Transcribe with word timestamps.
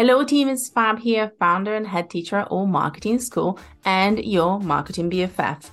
Hello, 0.00 0.24
team. 0.24 0.48
It's 0.48 0.70
Fab 0.70 0.98
here, 0.98 1.30
founder 1.38 1.74
and 1.74 1.86
head 1.86 2.08
teacher 2.08 2.36
at 2.36 2.50
Alt 2.50 2.70
Marketing 2.70 3.18
School 3.18 3.58
and 3.84 4.18
your 4.24 4.58
marketing 4.58 5.10
BFF. 5.10 5.68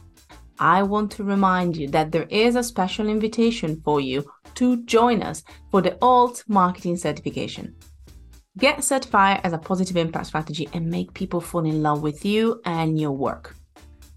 I 0.60 0.84
want 0.84 1.12
to 1.12 1.24
remind 1.24 1.78
you 1.78 1.88
that 1.92 2.12
there 2.12 2.28
is 2.30 2.58
a 2.58 2.62
special 2.62 3.08
invitation 3.08 3.80
for 3.86 4.02
you 4.02 4.30
to 4.56 4.84
join 4.84 5.24
us 5.24 5.46
for 5.72 5.82
the 5.82 5.98
Alt 6.02 6.44
Marketing 6.50 6.98
Certification. 6.98 7.74
Get 8.58 8.84
certified 8.84 9.40
as 9.46 9.54
a 9.54 9.58
positive 9.58 9.96
impact 9.96 10.28
strategy 10.28 10.68
and 10.74 10.90
make 10.90 11.14
people 11.14 11.40
fall 11.40 11.64
in 11.64 11.82
love 11.82 12.02
with 12.02 12.26
you 12.26 12.60
and 12.66 13.00
your 13.00 13.14
work. 13.14 13.56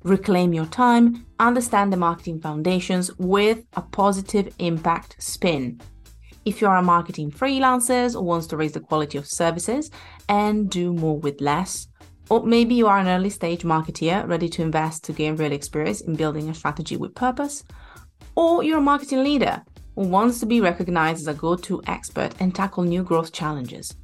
Reclaim 0.03 0.53
your 0.53 0.67
time, 0.67 1.25
understand 1.39 1.93
the 1.93 1.97
marketing 1.97 2.41
foundations 2.41 3.17
with 3.19 3.65
a 3.75 3.83
positive 3.83 4.53
impact 4.59 5.23
spin. 5.23 5.81
If 6.47 6.63
you 6.63 6.69
are 6.69 6.79
a 6.79 6.83
marketing 6.83 7.31
freelancer 7.31 8.15
or 8.15 8.23
wants 8.23 8.47
to 8.49 8.57
raise 8.57 8.73
the 8.73 8.81
quality 8.81 9.19
of 9.19 9.27
services 9.27 9.91
and 10.29 10.71
do 10.71 10.95
more 10.95 11.19
with 11.19 11.41
less, 11.41 11.87
or 12.31 12.45
maybe 12.45 12.75
you 12.75 12.87
are 12.87 12.99
an 12.99 13.09
early 13.09 13.29
stage 13.29 13.63
marketeer 13.63 14.27
ready 14.27 14.49
to 14.49 14.63
invest 14.63 15.05
to 15.05 15.13
gain 15.13 15.37
real 15.37 15.53
experience 15.53 16.01
in 16.01 16.15
building 16.15 16.49
a 16.49 16.55
strategy 16.55 16.97
with 16.97 17.15
purpose, 17.15 17.63
or 18.37 18.63
you're 18.63 18.79
a 18.79 18.81
marketing 18.81 19.23
leader 19.23 19.63
who 19.97 20.03
wants 20.09 20.41
to 20.41 20.47
be 20.47 20.63
recognized 20.63 21.21
as 21.21 21.27
a 21.27 21.35
go 21.35 21.57
to 21.57 21.83
expert 21.87 22.33
and 22.41 22.55
tackle 22.55 22.85
new 22.85 23.03
growth 23.03 23.33
challenges. 23.33 23.95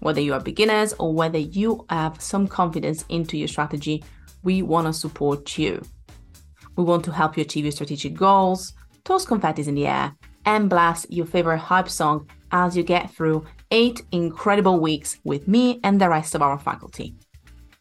Whether 0.00 0.20
you 0.20 0.34
are 0.34 0.40
beginners 0.40 0.92
or 0.98 1.12
whether 1.12 1.38
you 1.38 1.86
have 1.88 2.20
some 2.20 2.48
confidence 2.48 3.04
into 3.10 3.38
your 3.38 3.48
strategy, 3.48 4.02
we 4.42 4.62
want 4.62 4.88
to 4.88 4.92
support 4.92 5.56
you. 5.56 5.82
We 6.76 6.82
want 6.82 7.04
to 7.04 7.12
help 7.12 7.36
you 7.36 7.42
achieve 7.42 7.64
your 7.64 7.72
strategic 7.72 8.14
goals, 8.14 8.72
toss 9.04 9.24
confetti 9.24 9.62
in 9.68 9.76
the 9.76 9.86
air, 9.86 10.16
and 10.46 10.70
blast 10.70 11.10
your 11.10 11.26
favorite 11.26 11.58
hype 11.58 11.88
song 11.88 12.28
as 12.52 12.76
you 12.76 12.82
get 12.82 13.10
through 13.10 13.44
eight 13.70 14.02
incredible 14.12 14.80
weeks 14.80 15.18
with 15.24 15.48
me 15.48 15.80
and 15.82 16.00
the 16.00 16.08
rest 16.08 16.34
of 16.34 16.42
our 16.42 16.58
faculty. 16.58 17.14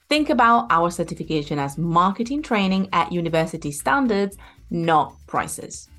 Think 0.10 0.30
about 0.30 0.68
our 0.70 0.92
certification 0.92 1.58
as 1.60 1.78
marketing 1.78 2.42
training 2.42 2.90
at 2.92 3.12
university 3.12 3.72
standards, 3.72 4.38
not 4.70 5.16
prices. 5.28 5.90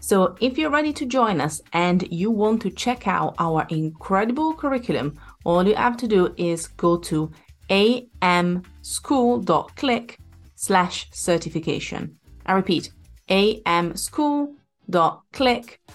So, 0.00 0.36
if 0.40 0.58
you're 0.58 0.70
ready 0.70 0.92
to 0.94 1.06
join 1.06 1.40
us 1.40 1.60
and 1.72 2.02
you 2.10 2.30
want 2.30 2.62
to 2.62 2.70
check 2.70 3.06
out 3.06 3.36
our 3.38 3.66
incredible 3.68 4.54
curriculum, 4.54 5.18
all 5.44 5.66
you 5.66 5.76
have 5.76 5.96
to 5.98 6.08
do 6.08 6.34
is 6.36 6.66
go 6.66 6.96
to 6.98 7.30
amschool.click 7.70 10.18
slash 10.56 11.08
certification. 11.12 12.16
I 12.46 12.54
repeat, 12.54 12.90
amschool.click 13.28 14.61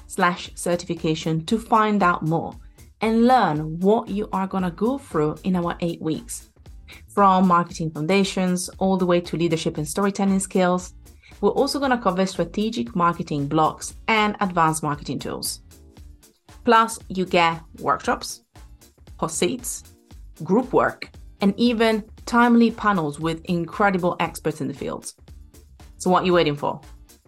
slash 0.08 0.52
certification 0.56 1.46
to 1.46 1.58
find 1.58 2.04
out 2.04 2.24
more 2.24 2.54
and 3.02 3.28
learn 3.28 3.80
what 3.80 4.10
you 4.10 4.28
are 4.32 4.48
going 4.48 4.64
to 4.64 4.72
go 4.72 4.98
through 4.98 5.36
in 5.44 5.56
our 5.56 5.76
eight 5.82 6.02
weeks. 6.02 6.50
From 7.08 7.48
marketing 7.48 7.92
foundations 7.92 8.70
all 8.80 8.98
the 8.98 9.06
way 9.06 9.22
to 9.22 9.38
leadership 9.38 9.78
and 9.78 9.88
storytelling 9.88 10.40
skills, 10.40 10.94
we're 11.42 11.50
also 11.50 11.80
going 11.80 11.92
to 11.92 11.98
cover 11.98 12.26
strategic 12.26 12.96
marketing 12.96 13.48
blocks 13.48 13.96
and 14.08 14.36
advanced 14.40 14.84
marketing 14.84 15.20
tools. 15.20 15.62
Plus, 16.64 17.00
you 17.10 17.26
get 17.26 17.62
workshops, 17.80 18.44
hot 19.20 19.32
seats, 19.32 19.84
group 20.44 20.74
work, 20.74 21.12
and 21.42 21.54
even 21.58 22.04
timely 22.26 22.72
panels 22.72 23.20
with 23.20 23.44
incredible 23.46 24.16
experts 24.20 24.62
in 24.62 24.68
the 24.68 24.74
field. 24.74 25.14
So, 25.98 26.10
what 26.10 26.24
are 26.24 26.26
you 26.26 26.34
waiting 26.34 26.56
for? 26.56 26.82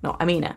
No, 0.04 0.16
I 0.20 0.26
mean 0.26 0.44
it. 0.44 0.56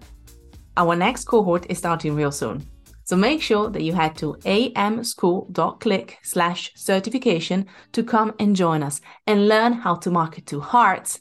Our 0.74 0.96
next 0.96 1.24
cohort 1.24 1.66
is 1.68 1.76
starting 1.76 2.14
real 2.14 2.32
soon. 2.32 2.66
So 3.04 3.14
make 3.14 3.42
sure 3.42 3.68
that 3.68 3.82
you 3.82 3.92
head 3.92 4.16
to 4.16 4.34
amschool.click 4.44 6.18
slash 6.22 6.72
certification 6.74 7.66
to 7.92 8.02
come 8.02 8.32
and 8.38 8.56
join 8.56 8.82
us 8.82 9.02
and 9.26 9.48
learn 9.48 9.74
how 9.74 9.96
to 9.96 10.10
market 10.10 10.46
to 10.46 10.60
hearts, 10.60 11.20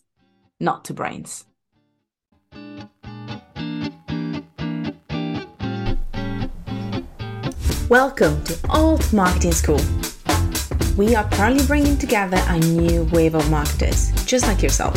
not 0.61 0.85
to 0.85 0.93
brains. 0.93 1.43
Welcome 7.89 8.41
to 8.45 8.57
Alt 8.69 9.11
Marketing 9.11 9.51
School. 9.51 9.81
We 10.95 11.13
are 11.13 11.25
proudly 11.25 11.65
bringing 11.67 11.97
together 11.97 12.41
a 12.47 12.57
new 12.59 13.03
wave 13.11 13.35
of 13.35 13.51
marketers, 13.51 14.11
just 14.25 14.47
like 14.47 14.63
yourself. 14.63 14.95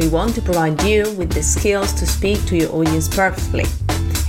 We 0.00 0.08
want 0.08 0.34
to 0.36 0.40
provide 0.40 0.82
you 0.82 1.02
with 1.18 1.30
the 1.30 1.42
skills 1.42 1.92
to 1.92 2.06
speak 2.06 2.42
to 2.46 2.56
your 2.56 2.72
audience 2.72 3.06
perfectly, 3.06 3.66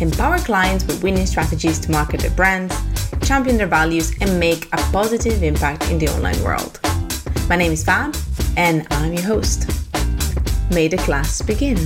empower 0.02 0.38
clients 0.40 0.86
with 0.86 1.02
winning 1.02 1.26
strategies 1.26 1.80
to 1.80 1.92
market 1.92 2.20
their 2.20 2.32
brands, 2.32 2.76
champion 3.26 3.56
their 3.56 3.68
values, 3.68 4.14
and 4.20 4.38
make 4.38 4.66
a 4.74 4.78
positive 4.92 5.42
impact 5.44 5.90
in 5.90 5.98
the 5.98 6.10
online 6.10 6.44
world. 6.44 6.78
My 7.48 7.56
name 7.56 7.72
is 7.72 7.86
Fab, 7.86 8.14
and 8.58 8.86
I'm 8.92 9.14
your 9.14 9.24
host. 9.24 9.66
May 10.74 10.90
the 10.90 10.98
class 10.98 11.42
begin. 11.42 11.78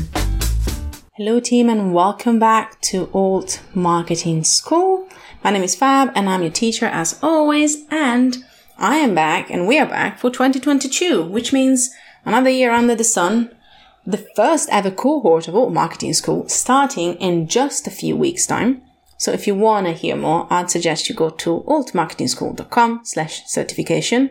Hello, 1.14 1.40
team, 1.40 1.70
and 1.70 1.94
welcome 1.94 2.40
back 2.40 2.82
to 2.90 3.08
Alt 3.14 3.62
Marketing 3.76 4.44
School. 4.44 5.08
My 5.44 5.52
name 5.52 5.62
is 5.62 5.76
Fab 5.76 6.12
and 6.16 6.28
I'm 6.28 6.42
your 6.42 6.50
teacher 6.50 6.88
as 6.88 7.20
always. 7.22 7.86
And 7.92 8.38
I 8.80 8.96
am 8.96 9.14
back 9.14 9.52
and 9.52 9.68
we 9.68 9.78
are 9.78 9.86
back 9.86 10.18
for 10.18 10.32
2022, 10.32 11.24
which 11.24 11.54
means 11.54 11.92
another 12.26 12.50
year 12.50 12.72
under 12.72 12.96
the 12.96 13.04
sun. 13.04 13.55
The 14.08 14.26
first 14.36 14.70
ever 14.72 14.92
cohort 14.92 15.48
of 15.48 15.56
Alt 15.56 15.74
Marketing 15.74 16.14
School 16.14 16.48
starting 16.48 17.16
in 17.16 17.48
just 17.48 17.88
a 17.88 17.92
few 17.92 18.16
weeks 18.16 18.46
time. 18.46 18.84
So 19.18 19.32
if 19.32 19.48
you 19.48 19.56
want 19.56 19.88
to 19.88 19.94
hear 19.94 20.16
more, 20.16 20.46
I'd 20.52 20.70
suggest 20.70 21.10
you 21.10 21.16
go 21.16 21.32
to 21.32 21.64
altmarketingschool.com 21.68 23.02
slash 23.04 23.48
certification. 23.48 24.30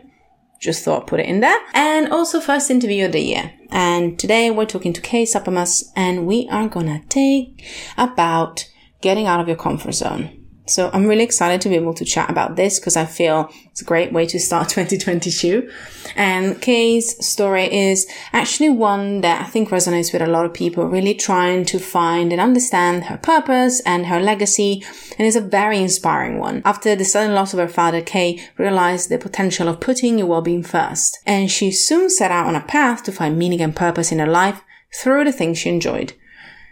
Just 0.61 0.85
thought 0.85 1.01
I'd 1.01 1.07
put 1.07 1.19
it 1.19 1.25
in 1.25 1.41
there. 1.41 1.59
And 1.73 2.13
also 2.13 2.39
first 2.39 2.71
interview 2.71 3.05
of 3.05 3.11
the 3.11 3.19
year. 3.19 3.51
And 3.69 4.17
today 4.17 4.49
we're 4.49 4.65
talking 4.65 4.93
to 4.93 5.01
Kay 5.01 5.23
Suppamus 5.23 5.91
and 5.93 6.25
we 6.25 6.47
are 6.49 6.69
gonna 6.69 7.03
take 7.09 7.65
about 7.97 8.69
getting 9.01 9.27
out 9.27 9.41
of 9.41 9.47
your 9.49 9.57
comfort 9.57 9.93
zone. 9.93 10.44
So 10.67 10.89
I'm 10.93 11.05
really 11.05 11.23
excited 11.23 11.61
to 11.61 11.69
be 11.69 11.75
able 11.75 11.93
to 11.93 12.05
chat 12.05 12.29
about 12.29 12.55
this 12.55 12.79
because 12.79 12.97
I 12.97 13.05
feel 13.05 13.51
it's 13.67 13.81
a 13.81 13.85
great 13.85 14.11
way 14.11 14.25
to 14.25 14.39
start 14.39 14.69
2022. 14.69 15.69
And 16.15 16.59
Kay's 16.59 17.23
story 17.25 17.71
is 17.71 18.07
actually 18.33 18.69
one 18.69 19.21
that 19.21 19.45
I 19.45 19.45
think 19.45 19.69
resonates 19.69 20.11
with 20.11 20.23
a 20.23 20.27
lot 20.27 20.45
of 20.45 20.53
people 20.53 20.87
really 20.87 21.13
trying 21.13 21.65
to 21.65 21.77
find 21.77 22.31
and 22.31 22.41
understand 22.41 23.05
her 23.05 23.17
purpose 23.17 23.79
and 23.81 24.07
her 24.07 24.19
legacy. 24.19 24.83
And 25.17 25.27
is 25.27 25.35
a 25.35 25.41
very 25.41 25.79
inspiring 25.79 26.39
one. 26.39 26.61
After 26.65 26.95
the 26.95 27.05
sudden 27.05 27.35
loss 27.35 27.53
of 27.53 27.59
her 27.59 27.67
father, 27.67 28.01
Kay 28.01 28.43
realized 28.57 29.09
the 29.09 29.17
potential 29.17 29.67
of 29.67 29.79
putting 29.79 30.17
your 30.17 30.27
well-being 30.27 30.63
first. 30.63 31.19
And 31.25 31.51
she 31.51 31.71
soon 31.71 32.09
set 32.09 32.31
out 32.31 32.47
on 32.47 32.55
a 32.55 32.61
path 32.61 33.03
to 33.03 33.11
find 33.11 33.37
meaning 33.37 33.61
and 33.61 33.75
purpose 33.75 34.11
in 34.11 34.19
her 34.19 34.27
life 34.27 34.61
through 34.93 35.25
the 35.25 35.31
things 35.31 35.57
she 35.57 35.69
enjoyed. 35.69 36.13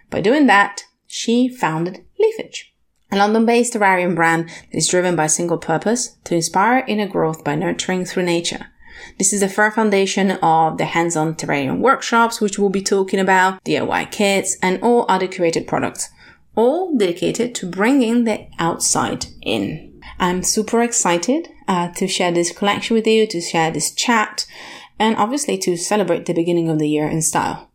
By 0.09 0.21
doing 0.21 0.47
that, 0.47 0.83
she 1.07 1.47
founded 1.47 2.03
Leafage 2.19 2.72
a 3.13 3.15
London-based 3.15 3.73
terrarium 3.73 4.15
brand 4.15 4.49
that 4.49 4.77
is 4.77 4.87
driven 4.87 5.15
by 5.15 5.25
a 5.25 5.29
single 5.29 5.59
purpose 5.59 6.17
to 6.23 6.33
inspire 6.33 6.83
inner 6.87 7.07
growth 7.07 7.43
by 7.43 7.53
nurturing 7.53 8.05
through 8.05 8.23
nature. 8.23 8.67
This 9.19 9.33
is 9.33 9.41
the 9.41 9.49
firm 9.49 9.71
foundation 9.71 10.31
of 10.41 10.79
the 10.79 10.85
hands-on 10.85 11.35
terrarium 11.35 11.79
workshops, 11.79 12.41
which 12.41 12.57
we'll 12.57 12.69
be 12.69 12.81
talking 12.81 13.19
about, 13.19 13.63
DIY 13.65 14.11
kits, 14.11 14.57
and 14.63 14.81
all 14.81 15.05
other 15.07 15.27
curated 15.27 15.67
products, 15.67 16.09
all 16.55 16.95
dedicated 16.95 17.53
to 17.55 17.67
bringing 17.67 18.23
the 18.23 18.47
outside 18.57 19.27
in. 19.43 20.01
I'm 20.19 20.41
super 20.41 20.81
excited 20.81 21.49
uh, 21.67 21.91
to 21.93 22.07
share 22.07 22.31
this 22.31 22.51
collection 22.51 22.95
with 22.95 23.05
you, 23.05 23.27
to 23.27 23.41
share 23.41 23.69
this 23.69 23.93
chat, 23.93 24.47
and 24.97 25.15
obviously 25.17 25.57
to 25.59 25.77
celebrate 25.77 26.25
the 26.25 26.33
beginning 26.33 26.69
of 26.69 26.79
the 26.79 26.89
year 26.89 27.07
in 27.07 27.21
style. 27.21 27.69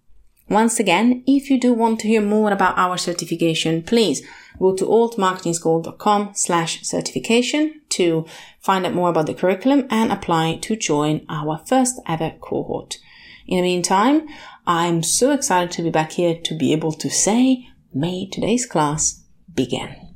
Once 0.49 0.81
again, 0.81 1.23
if 1.27 1.51
you 1.51 1.61
do 1.61 1.75
want 1.75 2.01
to 2.01 2.09
hear 2.09 2.23
more 2.23 2.51
about 2.51 2.77
our 2.79 2.97
certification, 2.97 3.83
please 3.83 4.23
go 4.59 4.75
to 4.75 4.85
altmarketingschool.com 4.85 6.31
slash 6.35 6.83
certification 6.83 7.81
to 7.91 8.25
find 8.61 8.87
out 8.87 8.95
more 8.95 9.11
about 9.11 9.27
the 9.27 9.35
curriculum 9.35 9.87
and 9.91 10.11
apply 10.11 10.57
to 10.57 10.75
join 10.75 11.25
our 11.29 11.59
first 11.67 12.01
ever 12.07 12.33
cohort. 12.41 12.97
In 13.47 13.57
the 13.57 13.63
meantime, 13.63 14.27
I'm 14.67 15.03
so 15.03 15.33
excited 15.33 15.71
to 15.73 15.83
be 15.83 15.91
back 15.91 16.13
here 16.13 16.39
to 16.45 16.55
be 16.55 16.73
able 16.73 16.93
to 16.93 17.11
say, 17.11 17.69
may 17.93 18.27
today's 18.27 18.67
class 18.67 19.23
begin. 19.55 20.08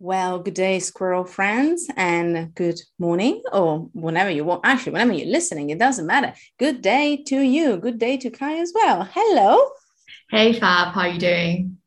Well, 0.00 0.38
good 0.38 0.54
day, 0.54 0.78
squirrel 0.78 1.24
friends, 1.24 1.88
and 1.96 2.54
good 2.54 2.80
morning, 3.00 3.42
or 3.52 3.88
whenever 3.92 4.30
you 4.30 4.44
want. 4.44 4.60
Actually, 4.64 4.92
whenever 4.92 5.12
you're 5.12 5.26
listening, 5.26 5.70
it 5.70 5.78
doesn't 5.80 6.06
matter. 6.06 6.34
Good 6.56 6.82
day 6.82 7.24
to 7.26 7.40
you. 7.40 7.78
Good 7.78 7.98
day 7.98 8.16
to 8.18 8.30
Kai 8.30 8.58
as 8.58 8.72
well. 8.72 9.08
Hello. 9.12 9.70
Hey, 10.30 10.52
Fab. 10.52 10.94
How 10.94 11.00
are 11.00 11.08
you 11.08 11.18
doing? 11.18 11.78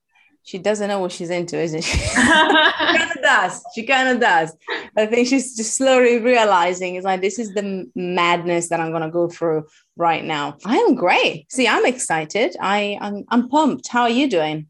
She 0.43 0.57
doesn't 0.57 0.89
know 0.89 0.99
what 0.99 1.13
she's 1.13 1.29
into, 1.29 1.57
isn't 1.57 1.83
she? 1.85 1.97
she 1.99 2.15
kind 2.15 3.11
of 3.11 3.21
does. 3.21 3.63
She 3.75 3.83
kind 3.83 4.09
of 4.09 4.19
does. 4.19 4.57
I 4.97 5.05
think 5.05 5.29
she's 5.29 5.55
just 5.55 5.77
slowly 5.77 6.19
realizing 6.19 6.95
it's 6.95 7.05
like 7.05 7.21
this 7.21 7.39
is 7.39 7.53
the 7.53 7.89
madness 7.95 8.67
that 8.69 8.81
I'm 8.81 8.91
gonna 8.91 9.09
go 9.09 9.29
through 9.29 9.67
right 9.95 10.25
now. 10.25 10.57
I 10.65 10.79
am 10.79 10.95
great. 10.95 11.49
See, 11.49 11.65
I'm 11.65 11.85
excited. 11.85 12.57
I 12.59 12.97
I'm, 12.99 13.23
I'm 13.29 13.47
pumped. 13.47 13.87
How 13.87 14.01
are 14.01 14.09
you 14.09 14.29
doing? 14.29 14.67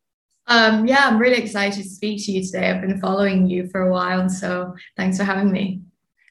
Um, 0.47 0.87
yeah, 0.87 1.07
I'm 1.07 1.19
really 1.19 1.37
excited 1.37 1.81
to 1.83 1.89
speak 1.89 2.25
to 2.25 2.31
you 2.31 2.43
today. 2.43 2.69
I've 2.69 2.81
been 2.81 2.99
following 2.99 3.47
you 3.47 3.67
for 3.67 3.81
a 3.81 3.91
while, 3.91 4.27
so 4.29 4.75
thanks 4.97 5.17
for 5.17 5.23
having 5.23 5.51
me. 5.51 5.81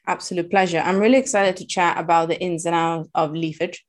Absolute 0.07 0.51
pleasure. 0.51 0.79
I'm 0.79 0.99
really 0.99 1.19
excited 1.19 1.57
to 1.59 1.67
chat 1.67 1.99
about 1.99 2.29
the 2.29 2.41
ins 2.41 2.67
and 2.67 2.75
outs 2.75 3.09
of 3.15 3.33
leafage, 3.33 3.85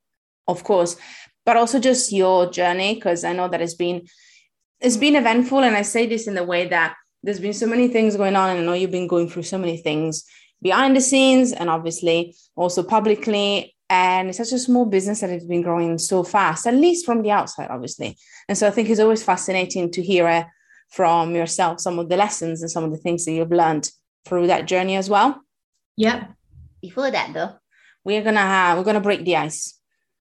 of 0.46 0.62
course, 0.64 0.96
but 1.44 1.56
also 1.56 1.80
just 1.80 2.12
your 2.12 2.50
journey 2.50 2.94
because 2.94 3.24
I 3.24 3.32
know 3.32 3.48
that 3.48 3.60
it's 3.60 3.74
been 3.74 4.06
it's 4.80 4.96
been 4.96 5.16
eventful, 5.16 5.60
and 5.60 5.76
I 5.76 5.82
say 5.82 6.06
this 6.06 6.26
in 6.26 6.34
the 6.34 6.44
way 6.44 6.68
that 6.68 6.94
there's 7.22 7.38
been 7.40 7.52
so 7.52 7.66
many 7.66 7.88
things 7.88 8.16
going 8.16 8.36
on, 8.36 8.50
and 8.50 8.60
I 8.60 8.62
know 8.64 8.72
you've 8.72 8.90
been 8.90 9.06
going 9.06 9.28
through 9.28 9.44
so 9.44 9.58
many 9.58 9.76
things 9.76 10.24
behind 10.60 10.96
the 10.96 11.00
scenes 11.00 11.52
and 11.52 11.68
obviously 11.68 12.34
also 12.56 12.82
publicly. 12.82 13.74
And 13.92 14.30
it's 14.30 14.38
such 14.38 14.52
a 14.52 14.58
small 14.58 14.86
business 14.86 15.20
that 15.20 15.28
it's 15.28 15.44
been 15.44 15.60
growing 15.60 15.98
so 15.98 16.24
fast, 16.24 16.66
at 16.66 16.72
least 16.72 17.04
from 17.04 17.20
the 17.20 17.30
outside, 17.30 17.68
obviously. 17.68 18.16
And 18.48 18.56
so 18.56 18.66
I 18.66 18.70
think 18.70 18.88
it's 18.88 18.98
always 18.98 19.22
fascinating 19.22 19.90
to 19.90 20.02
hear 20.02 20.26
uh, 20.26 20.44
from 20.88 21.34
yourself 21.34 21.78
some 21.78 21.98
of 21.98 22.08
the 22.08 22.16
lessons 22.16 22.62
and 22.62 22.70
some 22.70 22.84
of 22.84 22.90
the 22.90 22.96
things 22.96 23.26
that 23.26 23.32
you've 23.32 23.50
learned 23.52 23.90
through 24.24 24.46
that 24.46 24.64
journey 24.64 24.96
as 24.96 25.10
well. 25.10 25.42
Yeah. 25.94 26.28
Before 26.80 27.10
that, 27.10 27.34
though, 27.34 27.52
we're 28.02 28.22
gonna 28.22 28.40
have 28.40 28.78
we're 28.78 28.84
gonna 28.84 28.98
break 29.02 29.26
the 29.26 29.36
ice, 29.36 29.78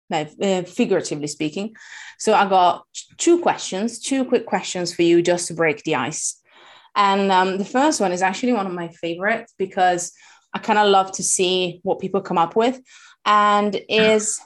like 0.09 0.31
uh, 0.41 0.63
figuratively 0.63 1.27
speaking. 1.27 1.73
So 2.19 2.33
I 2.33 2.49
got 2.49 2.85
two 3.17 3.39
questions, 3.39 3.99
two 3.99 4.25
quick 4.25 4.47
questions 4.47 4.93
for 4.93 5.03
you, 5.03 5.21
just 5.21 5.47
to 5.47 5.53
break 5.53 5.83
the 5.83 5.95
ice. 5.95 6.41
And 6.93 7.31
um, 7.31 7.57
the 7.57 7.63
first 7.63 8.01
one 8.01 8.11
is 8.11 8.21
actually 8.21 8.51
one 8.51 8.67
of 8.67 8.73
my 8.73 8.89
favorites 8.89 9.53
because 9.57 10.11
I 10.53 10.59
kind 10.59 10.77
of 10.77 10.89
love 10.89 11.13
to 11.13 11.23
see 11.23 11.79
what 11.83 11.99
people 11.99 12.19
come 12.19 12.37
up 12.37 12.57
with. 12.57 12.81
And 13.25 13.75
is 13.89 14.39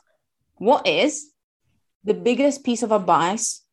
what 0.58 0.88
is 0.88 1.32
the 2.04 2.14
biggest 2.14 2.64
piece 2.64 2.84
of 2.84 2.92
advice 2.92 3.64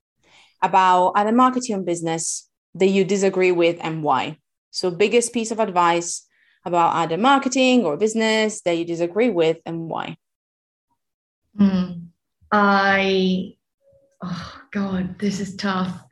about 0.62 1.12
either 1.16 1.32
marketing 1.32 1.76
or 1.76 1.82
business 1.82 2.48
that 2.74 2.86
you 2.86 3.04
disagree 3.04 3.52
with 3.52 3.78
and 3.80 4.02
why? 4.02 4.38
So, 4.70 4.90
biggest 4.90 5.34
piece 5.34 5.50
of 5.50 5.60
advice 5.60 6.26
about 6.64 6.94
either 6.94 7.16
marketing 7.16 7.84
or 7.84 7.96
business 7.96 8.62
that 8.62 8.76
you 8.76 8.84
disagree 8.84 9.30
with 9.30 9.58
and 9.66 9.88
why? 9.88 10.16
Mm, 11.58 12.06
I, 12.50 13.54
oh 14.22 14.62
God, 14.70 15.18
this 15.18 15.40
is 15.40 15.56
tough. 15.56 16.02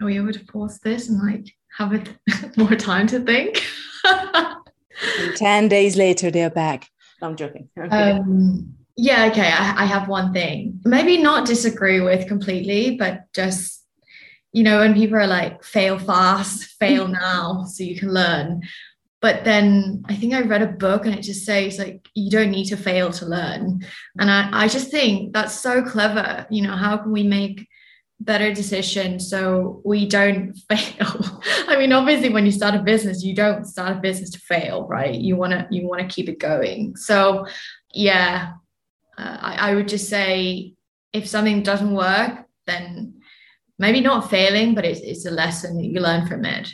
Are 0.00 0.06
we 0.06 0.16
able 0.16 0.32
to 0.32 0.44
pause 0.44 0.78
this 0.80 1.08
and 1.08 1.22
like 1.22 1.46
have 1.78 1.92
it 1.92 2.10
more 2.56 2.74
time 2.74 3.06
to 3.08 3.20
think? 3.20 3.64
10 5.36 5.68
days 5.68 5.96
later, 5.96 6.30
they're 6.30 6.50
back. 6.50 6.88
No, 7.24 7.30
I'm 7.30 7.36
joking. 7.36 7.70
Okay. 7.78 8.10
Um, 8.10 8.74
yeah, 8.96 9.28
okay. 9.32 9.48
I, 9.50 9.82
I 9.82 9.84
have 9.86 10.08
one 10.08 10.32
thing. 10.32 10.80
Maybe 10.84 11.16
not 11.16 11.46
disagree 11.46 12.00
with 12.00 12.28
completely, 12.28 12.96
but 12.96 13.32
just 13.32 13.80
you 14.52 14.62
know, 14.62 14.78
when 14.78 14.94
people 14.94 15.16
are 15.16 15.26
like, 15.26 15.64
fail 15.64 15.98
fast, 15.98 16.64
fail 16.78 17.08
now, 17.24 17.64
so 17.64 17.82
you 17.82 17.98
can 17.98 18.12
learn. 18.12 18.62
But 19.20 19.42
then 19.44 20.04
I 20.06 20.14
think 20.14 20.34
I 20.34 20.42
read 20.42 20.62
a 20.62 20.66
book 20.66 21.06
and 21.06 21.14
it 21.14 21.22
just 21.22 21.46
says 21.46 21.78
like 21.78 22.06
you 22.14 22.30
don't 22.30 22.50
need 22.50 22.66
to 22.66 22.76
fail 22.76 23.10
to 23.12 23.26
learn. 23.26 23.80
And 24.20 24.30
I, 24.30 24.50
I 24.52 24.68
just 24.68 24.90
think 24.90 25.32
that's 25.32 25.58
so 25.58 25.82
clever. 25.82 26.46
You 26.50 26.62
know, 26.62 26.76
how 26.76 26.98
can 26.98 27.10
we 27.10 27.22
make 27.22 27.66
better 28.24 28.52
decision. 28.52 29.20
So 29.20 29.82
we 29.84 30.06
don't 30.06 30.54
fail. 30.68 31.42
I 31.68 31.76
mean 31.78 31.92
obviously 31.92 32.30
when 32.30 32.46
you 32.46 32.52
start 32.52 32.74
a 32.74 32.82
business 32.82 33.22
you 33.22 33.34
don't 33.34 33.66
start 33.66 33.96
a 33.96 34.00
business 34.00 34.30
to 34.30 34.38
fail 34.38 34.86
right? 34.86 35.14
You 35.14 35.36
want 35.36 35.52
to 35.52 35.66
you 35.70 35.86
want 35.86 36.00
to 36.00 36.14
keep 36.14 36.28
it 36.28 36.38
going. 36.38 36.96
So 36.96 37.46
yeah 37.92 38.52
uh, 39.18 39.38
I, 39.40 39.70
I 39.70 39.74
would 39.74 39.88
just 39.88 40.08
say 40.08 40.74
if 41.12 41.28
something 41.28 41.62
doesn't 41.62 41.94
work 41.94 42.46
then 42.66 43.20
maybe 43.78 44.00
not 44.00 44.30
failing 44.30 44.74
but 44.74 44.84
it's, 44.84 45.00
it's 45.00 45.26
a 45.26 45.30
lesson 45.30 45.76
that 45.76 45.84
you 45.84 46.00
learn 46.00 46.26
from 46.26 46.44
it. 46.44 46.68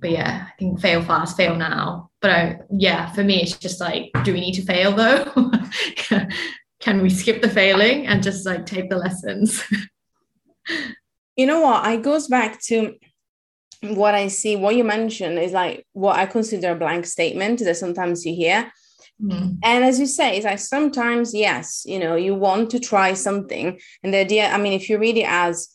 But 0.00 0.10
yeah 0.10 0.46
i 0.48 0.52
think 0.58 0.80
fail 0.80 1.02
fast 1.02 1.36
fail 1.36 1.54
now. 1.56 2.10
But 2.20 2.30
I, 2.30 2.58
yeah 2.70 3.10
for 3.12 3.24
me 3.24 3.42
it's 3.42 3.56
just 3.56 3.80
like 3.80 4.10
do 4.22 4.32
we 4.32 4.40
need 4.40 4.54
to 4.54 4.62
fail 4.62 4.92
though? 4.92 5.50
Can 6.80 7.00
we 7.00 7.08
skip 7.08 7.40
the 7.40 7.48
failing 7.48 8.06
and 8.06 8.22
just 8.22 8.44
like 8.44 8.66
take 8.66 8.90
the 8.90 8.98
lessons 8.98 9.64
you 11.36 11.46
know 11.46 11.60
what? 11.60 11.84
I 11.84 11.96
goes 11.96 12.28
back 12.28 12.60
to 12.64 12.94
what 13.82 14.14
I 14.14 14.28
see. 14.28 14.56
What 14.56 14.76
you 14.76 14.84
mentioned 14.84 15.38
is 15.38 15.52
like 15.52 15.86
what 15.92 16.16
I 16.16 16.26
consider 16.26 16.72
a 16.72 16.76
blank 16.76 17.06
statement 17.06 17.60
that 17.60 17.76
sometimes 17.76 18.24
you 18.24 18.34
hear. 18.34 18.72
Mm. 19.22 19.58
And 19.62 19.84
as 19.84 20.00
you 20.00 20.06
say, 20.06 20.36
it's 20.36 20.44
like 20.44 20.58
sometimes, 20.58 21.34
yes, 21.34 21.84
you 21.86 21.98
know, 21.98 22.16
you 22.16 22.34
want 22.34 22.70
to 22.70 22.80
try 22.80 23.14
something. 23.14 23.78
And 24.02 24.12
the 24.12 24.18
idea, 24.18 24.48
I 24.48 24.58
mean, 24.58 24.72
if 24.72 24.88
you 24.88 24.98
read 24.98 25.16
it 25.16 25.28
as 25.28 25.68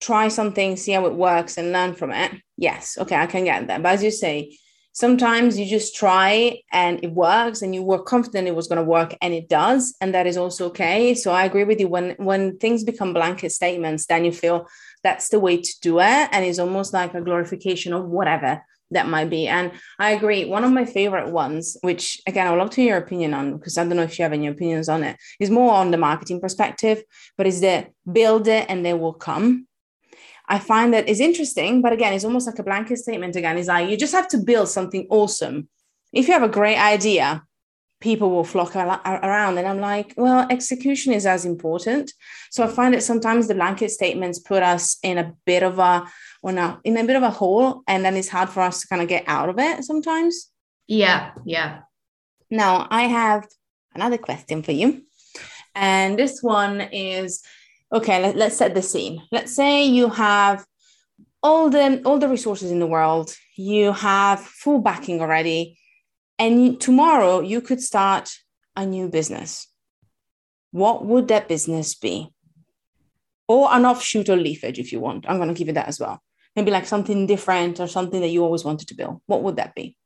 try 0.00 0.28
something, 0.28 0.76
see 0.76 0.92
how 0.92 1.06
it 1.06 1.14
works 1.14 1.58
and 1.58 1.72
learn 1.72 1.94
from 1.94 2.12
it, 2.12 2.32
yes, 2.56 2.98
okay, 2.98 3.16
I 3.16 3.26
can 3.26 3.44
get 3.44 3.68
that. 3.68 3.82
But 3.82 3.94
as 3.94 4.02
you 4.02 4.10
say, 4.10 4.58
sometimes 4.96 5.58
you 5.58 5.66
just 5.66 5.94
try 5.94 6.58
and 6.72 7.04
it 7.04 7.12
works 7.12 7.60
and 7.60 7.74
you 7.74 7.82
were 7.82 8.02
confident 8.02 8.48
it 8.48 8.56
was 8.56 8.66
going 8.66 8.82
to 8.82 8.90
work 8.98 9.14
and 9.20 9.34
it 9.34 9.46
does 9.46 9.94
and 10.00 10.14
that 10.14 10.26
is 10.26 10.38
also 10.38 10.68
okay. 10.68 11.14
So 11.14 11.32
i 11.32 11.44
agree 11.44 11.64
with 11.64 11.78
you. 11.78 11.88
When 11.88 12.16
when 12.18 12.56
things 12.58 12.82
become 12.82 13.12
blanket 13.12 13.52
statements 13.52 14.06
then 14.06 14.24
you 14.24 14.32
feel 14.32 14.66
that's 15.02 15.28
the 15.28 15.38
way 15.38 15.58
to 15.60 15.72
do 15.82 16.00
it 16.00 16.28
and 16.32 16.44
it's 16.46 16.58
almost 16.58 16.94
like 16.94 17.12
a 17.14 17.20
glorification 17.20 17.92
of 17.92 18.06
whatever 18.06 18.62
that 18.90 19.06
might 19.06 19.28
be. 19.28 19.46
And 19.48 19.72
i 19.98 20.12
agree 20.12 20.46
one 20.46 20.64
of 20.64 20.72
my 20.72 20.86
favorite 20.86 21.30
ones 21.30 21.76
which 21.82 22.22
again 22.26 22.46
i 22.46 22.50
would 22.50 22.58
love 22.58 22.70
to 22.70 22.80
hear 22.80 22.94
your 22.94 23.04
opinion 23.04 23.34
on 23.34 23.58
because 23.58 23.76
i 23.76 23.84
don't 23.84 23.96
know 23.96 24.08
if 24.10 24.18
you 24.18 24.22
have 24.22 24.32
any 24.32 24.46
opinions 24.46 24.88
on 24.88 25.04
it 25.04 25.16
is 25.38 25.50
more 25.50 25.74
on 25.74 25.90
the 25.90 25.98
marketing 26.08 26.40
perspective 26.40 27.02
but 27.36 27.46
is 27.46 27.60
that 27.60 27.90
build 28.10 28.48
it 28.48 28.64
and 28.70 28.82
they 28.82 28.94
will 28.94 29.12
come 29.28 29.66
I 30.48 30.58
find 30.58 30.94
that 30.94 31.08
is 31.08 31.20
interesting, 31.20 31.82
but 31.82 31.92
again, 31.92 32.12
it's 32.12 32.24
almost 32.24 32.46
like 32.46 32.58
a 32.58 32.62
blanket 32.62 32.98
statement 32.98 33.36
again. 33.36 33.58
Is 33.58 33.66
like 33.66 33.90
you 33.90 33.96
just 33.96 34.14
have 34.14 34.28
to 34.28 34.38
build 34.38 34.68
something 34.68 35.06
awesome. 35.10 35.68
If 36.12 36.28
you 36.28 36.34
have 36.34 36.42
a 36.42 36.48
great 36.48 36.78
idea, 36.78 37.42
people 38.00 38.30
will 38.30 38.44
flock 38.44 38.76
around. 38.76 39.58
And 39.58 39.66
I'm 39.66 39.80
like, 39.80 40.14
well, 40.16 40.46
execution 40.50 41.12
is 41.12 41.26
as 41.26 41.44
important. 41.44 42.12
So 42.50 42.62
I 42.62 42.68
find 42.68 42.94
that 42.94 43.02
sometimes 43.02 43.48
the 43.48 43.54
blanket 43.54 43.90
statements 43.90 44.38
put 44.38 44.62
us 44.62 44.98
in 45.02 45.18
a 45.18 45.32
bit 45.44 45.62
of 45.62 45.78
a 45.78 46.06
or 46.42 46.52
now 46.52 46.80
in 46.84 46.96
a 46.96 47.04
bit 47.04 47.16
of 47.16 47.22
a 47.22 47.30
hole, 47.30 47.82
and 47.88 48.04
then 48.04 48.16
it's 48.16 48.28
hard 48.28 48.50
for 48.50 48.60
us 48.60 48.80
to 48.80 48.88
kind 48.88 49.02
of 49.02 49.08
get 49.08 49.24
out 49.26 49.48
of 49.48 49.58
it 49.58 49.84
sometimes. 49.84 50.50
Yeah, 50.86 51.32
yeah. 51.44 51.80
Now 52.50 52.86
I 52.90 53.02
have 53.04 53.46
another 53.94 54.18
question 54.18 54.62
for 54.62 54.72
you. 54.72 55.02
And 55.74 56.18
this 56.18 56.42
one 56.42 56.80
is 56.80 57.42
okay 57.92 58.20
let, 58.22 58.36
let's 58.36 58.56
set 58.56 58.74
the 58.74 58.82
scene. 58.82 59.22
Let's 59.32 59.54
say 59.54 59.84
you 59.84 60.08
have 60.10 60.64
all 61.42 61.70
the 61.70 62.02
all 62.04 62.18
the 62.18 62.28
resources 62.28 62.70
in 62.70 62.80
the 62.80 62.86
world 62.86 63.36
you 63.56 63.92
have 63.92 64.40
full 64.40 64.80
backing 64.80 65.20
already 65.20 65.78
and 66.38 66.80
tomorrow 66.80 67.40
you 67.40 67.60
could 67.60 67.80
start 67.80 68.30
a 68.76 68.84
new 68.84 69.08
business. 69.08 69.68
What 70.70 71.06
would 71.06 71.28
that 71.28 71.48
business 71.48 71.94
be? 71.94 72.28
Or 73.48 73.72
an 73.72 73.86
offshoot 73.86 74.28
or 74.28 74.36
leafage 74.36 74.78
if 74.78 74.92
you 74.92 75.00
want. 75.00 75.24
I'm 75.28 75.36
going 75.36 75.48
to 75.48 75.54
give 75.54 75.68
you 75.68 75.74
that 75.74 75.88
as 75.88 76.00
well. 76.00 76.20
Maybe 76.54 76.70
like 76.70 76.86
something 76.86 77.26
different 77.26 77.80
or 77.80 77.86
something 77.86 78.20
that 78.20 78.28
you 78.28 78.44
always 78.44 78.64
wanted 78.64 78.88
to 78.88 78.94
build. 78.94 79.20
What 79.26 79.42
would 79.42 79.56
that 79.56 79.74
be 79.74 79.96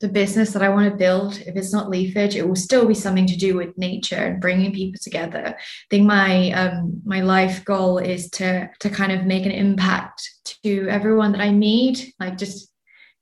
the 0.00 0.08
business 0.08 0.52
that 0.52 0.62
I 0.62 0.68
want 0.68 0.90
to 0.90 0.96
build, 0.96 1.38
if 1.38 1.56
it's 1.56 1.72
not 1.72 1.88
leafage, 1.88 2.34
it 2.34 2.46
will 2.46 2.56
still 2.56 2.86
be 2.86 2.94
something 2.94 3.26
to 3.26 3.36
do 3.36 3.56
with 3.56 3.78
nature 3.78 4.16
and 4.16 4.40
bringing 4.40 4.72
people 4.72 5.00
together. 5.00 5.56
I 5.56 5.62
think 5.88 6.06
my 6.06 6.50
um, 6.52 7.00
my 7.04 7.20
life 7.20 7.64
goal 7.64 7.98
is 7.98 8.28
to 8.30 8.68
to 8.80 8.90
kind 8.90 9.12
of 9.12 9.24
make 9.24 9.46
an 9.46 9.52
impact 9.52 10.28
to 10.62 10.88
everyone 10.88 11.32
that 11.32 11.40
I 11.40 11.52
meet, 11.52 12.12
like 12.18 12.38
just 12.38 12.70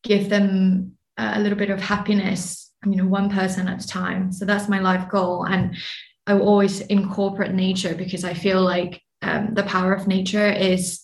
give 0.02 0.28
them 0.28 0.96
a 1.18 1.40
little 1.40 1.58
bit 1.58 1.70
of 1.70 1.80
happiness, 1.80 2.72
you 2.84 2.96
know, 2.96 3.06
one 3.06 3.30
person 3.30 3.68
at 3.68 3.84
a 3.84 3.86
time. 3.86 4.32
So 4.32 4.44
that's 4.44 4.68
my 4.68 4.80
life 4.80 5.08
goal, 5.10 5.44
and 5.44 5.76
I 6.26 6.34
will 6.34 6.48
always 6.48 6.80
incorporate 6.80 7.52
nature 7.52 7.94
because 7.94 8.24
I 8.24 8.34
feel 8.34 8.62
like 8.62 9.02
um, 9.20 9.54
the 9.54 9.62
power 9.64 9.92
of 9.92 10.08
nature 10.08 10.50
is 10.50 11.02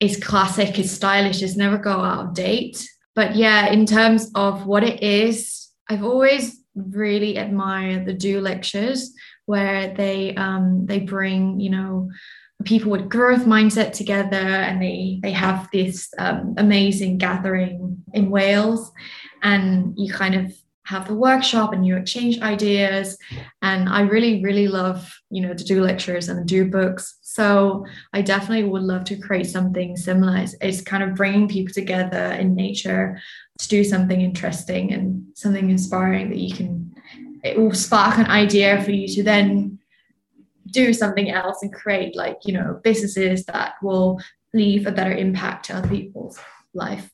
is 0.00 0.16
classic, 0.16 0.78
is 0.78 0.90
stylish, 0.90 1.42
is 1.42 1.56
never 1.56 1.78
go 1.78 2.00
out 2.00 2.26
of 2.26 2.34
date 2.34 2.88
but 3.14 3.36
yeah, 3.36 3.68
in 3.68 3.86
terms 3.86 4.30
of 4.34 4.66
what 4.66 4.84
it 4.84 5.02
is, 5.02 5.68
I've 5.88 6.04
always 6.04 6.62
really 6.74 7.36
admired 7.36 8.06
the 8.06 8.14
Do 8.14 8.40
Lectures 8.40 9.12
where 9.46 9.92
they 9.94 10.34
um, 10.36 10.86
they 10.86 11.00
bring 11.00 11.60
you 11.60 11.70
know 11.70 12.10
people 12.64 12.90
with 12.90 13.08
growth 13.08 13.42
mindset 13.42 13.92
together 13.92 14.36
and 14.36 14.80
they 14.80 15.18
they 15.22 15.32
have 15.32 15.68
this 15.72 16.08
um, 16.18 16.54
amazing 16.56 17.18
gathering 17.18 18.02
in 18.12 18.30
Wales. 18.30 18.90
And 19.42 19.94
you 19.96 20.12
kind 20.12 20.34
of 20.34 20.54
have 20.92 21.08
the 21.08 21.14
workshop 21.14 21.72
and 21.72 21.86
you 21.86 21.96
exchange 21.96 22.40
ideas 22.40 23.18
and 23.62 23.88
i 23.88 24.00
really 24.14 24.42
really 24.42 24.68
love 24.68 24.98
you 25.30 25.40
know 25.42 25.54
to 25.54 25.64
Do 25.64 25.82
Lectures 25.82 26.28
and 26.28 26.46
Do 26.46 26.70
Books 26.78 27.18
so 27.22 27.84
i 28.12 28.20
definitely 28.22 28.64
would 28.64 28.82
love 28.92 29.04
to 29.04 29.16
create 29.16 29.48
something 29.56 29.96
similar 29.96 30.36
it's, 30.38 30.54
it's 30.60 30.82
kind 30.82 31.02
of 31.02 31.14
bringing 31.14 31.48
people 31.48 31.72
together 31.72 32.24
in 32.42 32.54
nature 32.54 33.20
to 33.58 33.68
do 33.68 33.82
something 33.82 34.20
interesting 34.20 34.92
and 34.92 35.26
something 35.34 35.70
inspiring 35.70 36.28
that 36.30 36.38
you 36.38 36.54
can 36.54 36.70
it 37.42 37.58
will 37.58 37.74
spark 37.74 38.18
an 38.18 38.26
idea 38.26 38.82
for 38.84 38.92
you 38.92 39.08
to 39.08 39.22
then 39.22 39.78
do 40.70 40.92
something 40.92 41.30
else 41.30 41.58
and 41.62 41.72
create 41.72 42.14
like 42.16 42.38
you 42.44 42.52
know 42.52 42.80
businesses 42.82 43.44
that 43.46 43.74
will 43.82 44.20
leave 44.54 44.86
a 44.86 44.92
better 44.92 45.12
impact 45.12 45.66
to 45.66 45.76
other 45.76 45.88
people's 45.88 46.38
life. 46.74 47.10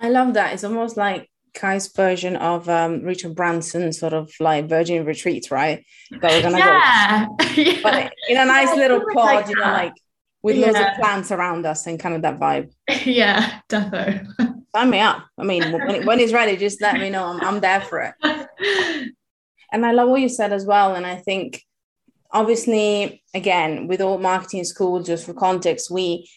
I 0.00 0.10
love 0.10 0.34
that. 0.34 0.54
It's 0.54 0.64
almost 0.64 0.96
like 0.96 1.30
Kai's 1.54 1.88
version 1.88 2.36
of 2.36 2.68
um, 2.68 3.02
Richard 3.02 3.34
Branson, 3.34 3.92
sort 3.92 4.12
of 4.12 4.32
like 4.40 4.68
Virgin 4.68 5.04
Retreat, 5.04 5.50
right? 5.50 5.84
That 6.10 6.22
we're 6.22 6.42
gonna 6.42 6.58
yeah. 6.58 7.26
go, 7.26 7.44
yeah. 7.56 7.80
but 7.82 8.12
in 8.28 8.36
a 8.36 8.44
nice 8.44 8.68
yeah, 8.68 8.82
little 8.82 9.00
pod, 9.12 9.34
like 9.34 9.48
you 9.48 9.56
know, 9.56 9.62
like 9.62 9.94
with 10.42 10.56
yeah. 10.56 10.66
loads 10.66 10.78
of 10.78 10.86
plants 11.00 11.32
around 11.32 11.64
us 11.66 11.86
and 11.86 11.98
kind 11.98 12.14
of 12.14 12.22
that 12.22 12.38
vibe. 12.38 12.72
Yeah, 13.04 13.60
defo. 13.68 14.26
Sign 14.74 14.90
me 14.90 14.98
up. 14.98 15.24
I 15.38 15.44
mean, 15.44 15.70
when, 15.70 16.04
when 16.04 16.20
it's 16.20 16.32
ready, 16.32 16.56
just 16.56 16.82
let 16.82 16.98
me 16.98 17.08
know. 17.08 17.24
I'm, 17.26 17.40
I'm 17.40 17.60
there 17.60 17.80
for 17.80 18.00
it. 18.00 19.14
And 19.70 19.84
I 19.84 19.92
love 19.92 20.08
what 20.08 20.20
you 20.20 20.28
said 20.28 20.52
as 20.52 20.64
well. 20.64 20.94
And 20.94 21.06
I 21.06 21.16
think, 21.16 21.62
obviously, 22.30 23.22
again, 23.34 23.86
with 23.86 24.00
Alt 24.00 24.20
Marketing 24.20 24.64
School, 24.64 25.02
just 25.02 25.26
for 25.26 25.34
context, 25.34 25.90
we 25.90 26.28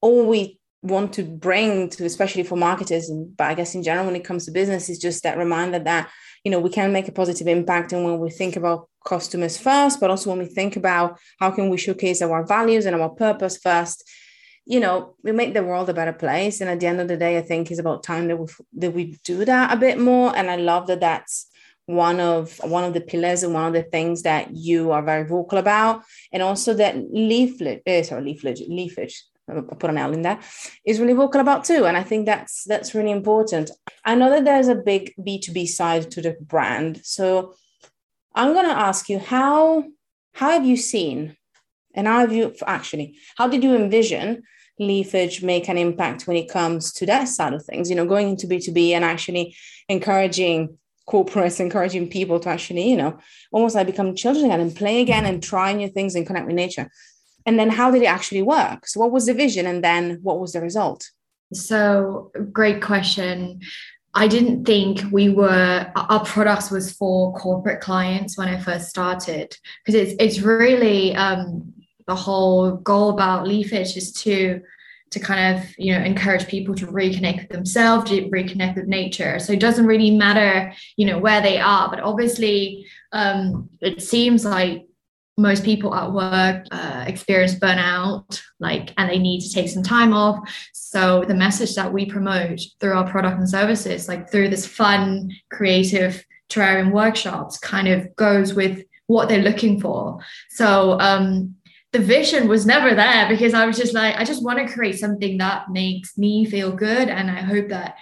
all 0.00 0.26
we 0.26 0.58
want 0.82 1.12
to 1.12 1.22
bring 1.22 1.88
to 1.88 2.04
especially 2.04 2.42
for 2.42 2.56
marketers 2.56 3.10
but 3.36 3.46
i 3.46 3.54
guess 3.54 3.74
in 3.74 3.82
general 3.82 4.06
when 4.06 4.16
it 4.16 4.24
comes 4.24 4.44
to 4.44 4.50
business 4.50 4.88
is 4.88 4.98
just 4.98 5.22
that 5.22 5.38
reminder 5.38 5.78
that 5.78 6.10
you 6.44 6.50
know 6.50 6.58
we 6.58 6.70
can 6.70 6.92
make 6.92 7.08
a 7.08 7.12
positive 7.12 7.46
impact 7.46 7.92
and 7.92 8.04
when 8.04 8.18
we 8.18 8.30
think 8.30 8.56
about 8.56 8.88
customers 9.04 9.56
first 9.56 10.00
but 10.00 10.10
also 10.10 10.30
when 10.30 10.38
we 10.38 10.46
think 10.46 10.76
about 10.76 11.18
how 11.40 11.50
can 11.50 11.68
we 11.68 11.76
showcase 11.76 12.22
our 12.22 12.44
values 12.44 12.86
and 12.86 12.96
our 12.96 13.10
purpose 13.10 13.56
first. 13.58 14.08
You 14.64 14.78
know 14.78 15.16
we 15.24 15.32
make 15.32 15.54
the 15.54 15.64
world 15.64 15.88
a 15.88 15.94
better 15.94 16.12
place. 16.12 16.60
And 16.60 16.70
at 16.70 16.78
the 16.78 16.86
end 16.86 17.00
of 17.00 17.08
the 17.08 17.16
day 17.16 17.36
i 17.36 17.42
think 17.42 17.70
it's 17.70 17.80
about 17.80 18.04
time 18.04 18.28
that 18.28 18.36
we 18.36 18.46
that 18.74 18.92
we 18.92 19.18
do 19.24 19.44
that 19.44 19.72
a 19.72 19.76
bit 19.76 19.98
more. 19.98 20.34
And 20.36 20.48
i 20.48 20.56
love 20.56 20.86
that 20.86 21.00
that's 21.00 21.48
one 21.86 22.20
of 22.20 22.60
one 22.62 22.84
of 22.84 22.94
the 22.94 23.00
pillars 23.00 23.42
and 23.42 23.54
one 23.54 23.66
of 23.66 23.72
the 23.72 23.82
things 23.82 24.22
that 24.22 24.54
you 24.54 24.92
are 24.92 25.02
very 25.02 25.24
vocal 25.24 25.58
about. 25.58 26.04
And 26.32 26.44
also 26.44 26.74
that 26.74 26.94
leaflet 27.10 27.82
uh, 27.88 28.04
sorry 28.04 28.22
leaflet 28.22 28.60
leafage 28.68 29.16
put 29.46 29.90
an 29.90 29.98
L 29.98 30.12
in 30.12 30.22
there, 30.22 30.38
is 30.84 31.00
really 31.00 31.12
vocal 31.12 31.40
about 31.40 31.64
too. 31.64 31.86
And 31.86 31.96
I 31.96 32.02
think 32.02 32.26
that's 32.26 32.64
that's 32.64 32.94
really 32.94 33.10
important. 33.10 33.70
I 34.04 34.14
know 34.14 34.30
that 34.30 34.44
there's 34.44 34.68
a 34.68 34.74
big 34.74 35.12
B2B 35.18 35.68
side 35.68 36.10
to 36.12 36.22
the 36.22 36.36
brand. 36.40 37.00
So 37.04 37.54
I'm 38.34 38.54
gonna 38.54 38.68
ask 38.68 39.08
you 39.08 39.18
how 39.18 39.84
how 40.34 40.50
have 40.50 40.64
you 40.64 40.76
seen 40.76 41.36
and 41.94 42.06
how 42.06 42.20
have 42.20 42.32
you 42.32 42.54
actually 42.66 43.18
how 43.36 43.48
did 43.48 43.62
you 43.62 43.74
envision 43.74 44.42
leafage 44.78 45.42
make 45.42 45.68
an 45.68 45.78
impact 45.78 46.26
when 46.26 46.36
it 46.36 46.48
comes 46.48 46.92
to 46.94 47.06
that 47.06 47.28
side 47.28 47.52
of 47.52 47.64
things? 47.64 47.90
You 47.90 47.96
know, 47.96 48.06
going 48.06 48.28
into 48.28 48.46
B2B 48.46 48.90
and 48.90 49.04
actually 49.04 49.56
encouraging 49.88 50.78
corporates, 51.08 51.60
encouraging 51.60 52.08
people 52.08 52.38
to 52.40 52.48
actually, 52.48 52.88
you 52.88 52.96
know, 52.96 53.18
almost 53.50 53.74
like 53.74 53.86
become 53.86 54.14
children 54.14 54.46
again 54.46 54.60
and 54.60 54.74
play 54.74 55.00
again 55.00 55.26
and 55.26 55.42
try 55.42 55.72
new 55.72 55.88
things 55.88 56.14
and 56.14 56.26
connect 56.26 56.46
with 56.46 56.54
nature 56.54 56.88
and 57.46 57.58
then 57.58 57.70
how 57.70 57.90
did 57.90 58.02
it 58.02 58.06
actually 58.06 58.42
work? 58.42 58.86
So 58.86 59.00
what 59.00 59.12
was 59.12 59.26
the 59.26 59.34
vision 59.34 59.66
and 59.66 59.82
then 59.82 60.18
what 60.22 60.40
was 60.40 60.52
the 60.52 60.60
result? 60.60 61.10
So 61.52 62.32
great 62.52 62.82
question. 62.82 63.60
I 64.14 64.28
didn't 64.28 64.64
think 64.64 65.00
we 65.10 65.30
were 65.30 65.90
our 65.96 66.24
products 66.24 66.70
was 66.70 66.92
for 66.92 67.34
corporate 67.34 67.80
clients 67.80 68.36
when 68.36 68.48
I 68.48 68.60
first 68.60 68.88
started 68.88 69.56
because 69.84 70.00
it's 70.00 70.14
it's 70.18 70.40
really 70.40 71.14
um, 71.14 71.72
the 72.06 72.14
whole 72.14 72.72
goal 72.76 73.10
about 73.10 73.46
Leafage 73.46 73.96
is 73.96 74.12
to 74.12 74.60
to 75.12 75.20
kind 75.20 75.56
of 75.56 75.64
you 75.78 75.94
know 75.94 76.04
encourage 76.04 76.46
people 76.46 76.74
to 76.74 76.86
reconnect 76.86 77.40
with 77.40 77.48
themselves, 77.48 78.10
to 78.10 78.28
reconnect 78.28 78.76
with 78.76 78.86
nature. 78.86 79.38
So 79.38 79.54
it 79.54 79.60
doesn't 79.60 79.86
really 79.86 80.10
matter 80.10 80.74
you 80.96 81.06
know 81.06 81.18
where 81.18 81.40
they 81.40 81.58
are, 81.58 81.88
but 81.88 82.00
obviously 82.00 82.86
um, 83.12 83.70
it 83.80 84.02
seems 84.02 84.44
like 84.44 84.86
most 85.38 85.64
people 85.64 85.94
at 85.94 86.12
work 86.12 86.66
uh, 86.70 87.04
experience 87.06 87.54
burnout 87.54 88.40
like 88.60 88.92
and 88.98 89.08
they 89.08 89.18
need 89.18 89.40
to 89.40 89.52
take 89.52 89.68
some 89.68 89.82
time 89.82 90.12
off. 90.12 90.38
So 90.72 91.24
the 91.26 91.34
message 91.34 91.74
that 91.74 91.92
we 91.92 92.06
promote 92.06 92.60
through 92.80 92.92
our 92.92 93.08
product 93.08 93.38
and 93.38 93.48
services 93.48 94.08
like 94.08 94.30
through 94.30 94.50
this 94.50 94.66
fun 94.66 95.30
creative 95.50 96.24
terrarium 96.50 96.92
workshops 96.92 97.58
kind 97.58 97.88
of 97.88 98.14
goes 98.16 98.52
with 98.52 98.84
what 99.06 99.28
they're 99.28 99.42
looking 99.42 99.80
for. 99.80 100.18
So 100.50 100.98
um, 101.00 101.56
the 101.92 101.98
vision 101.98 102.48
was 102.48 102.64
never 102.64 102.94
there 102.94 103.28
because 103.28 103.52
i 103.52 103.66
was 103.66 103.76
just 103.76 103.92
like 103.92 104.16
i 104.16 104.24
just 104.24 104.42
want 104.42 104.58
to 104.58 104.72
create 104.72 104.98
something 104.98 105.38
that 105.38 105.70
makes 105.70 106.16
me 106.16 106.44
feel 106.46 106.72
good 106.72 107.08
and 107.08 107.30
i 107.30 107.40
hope 107.42 107.68
that 107.68 107.96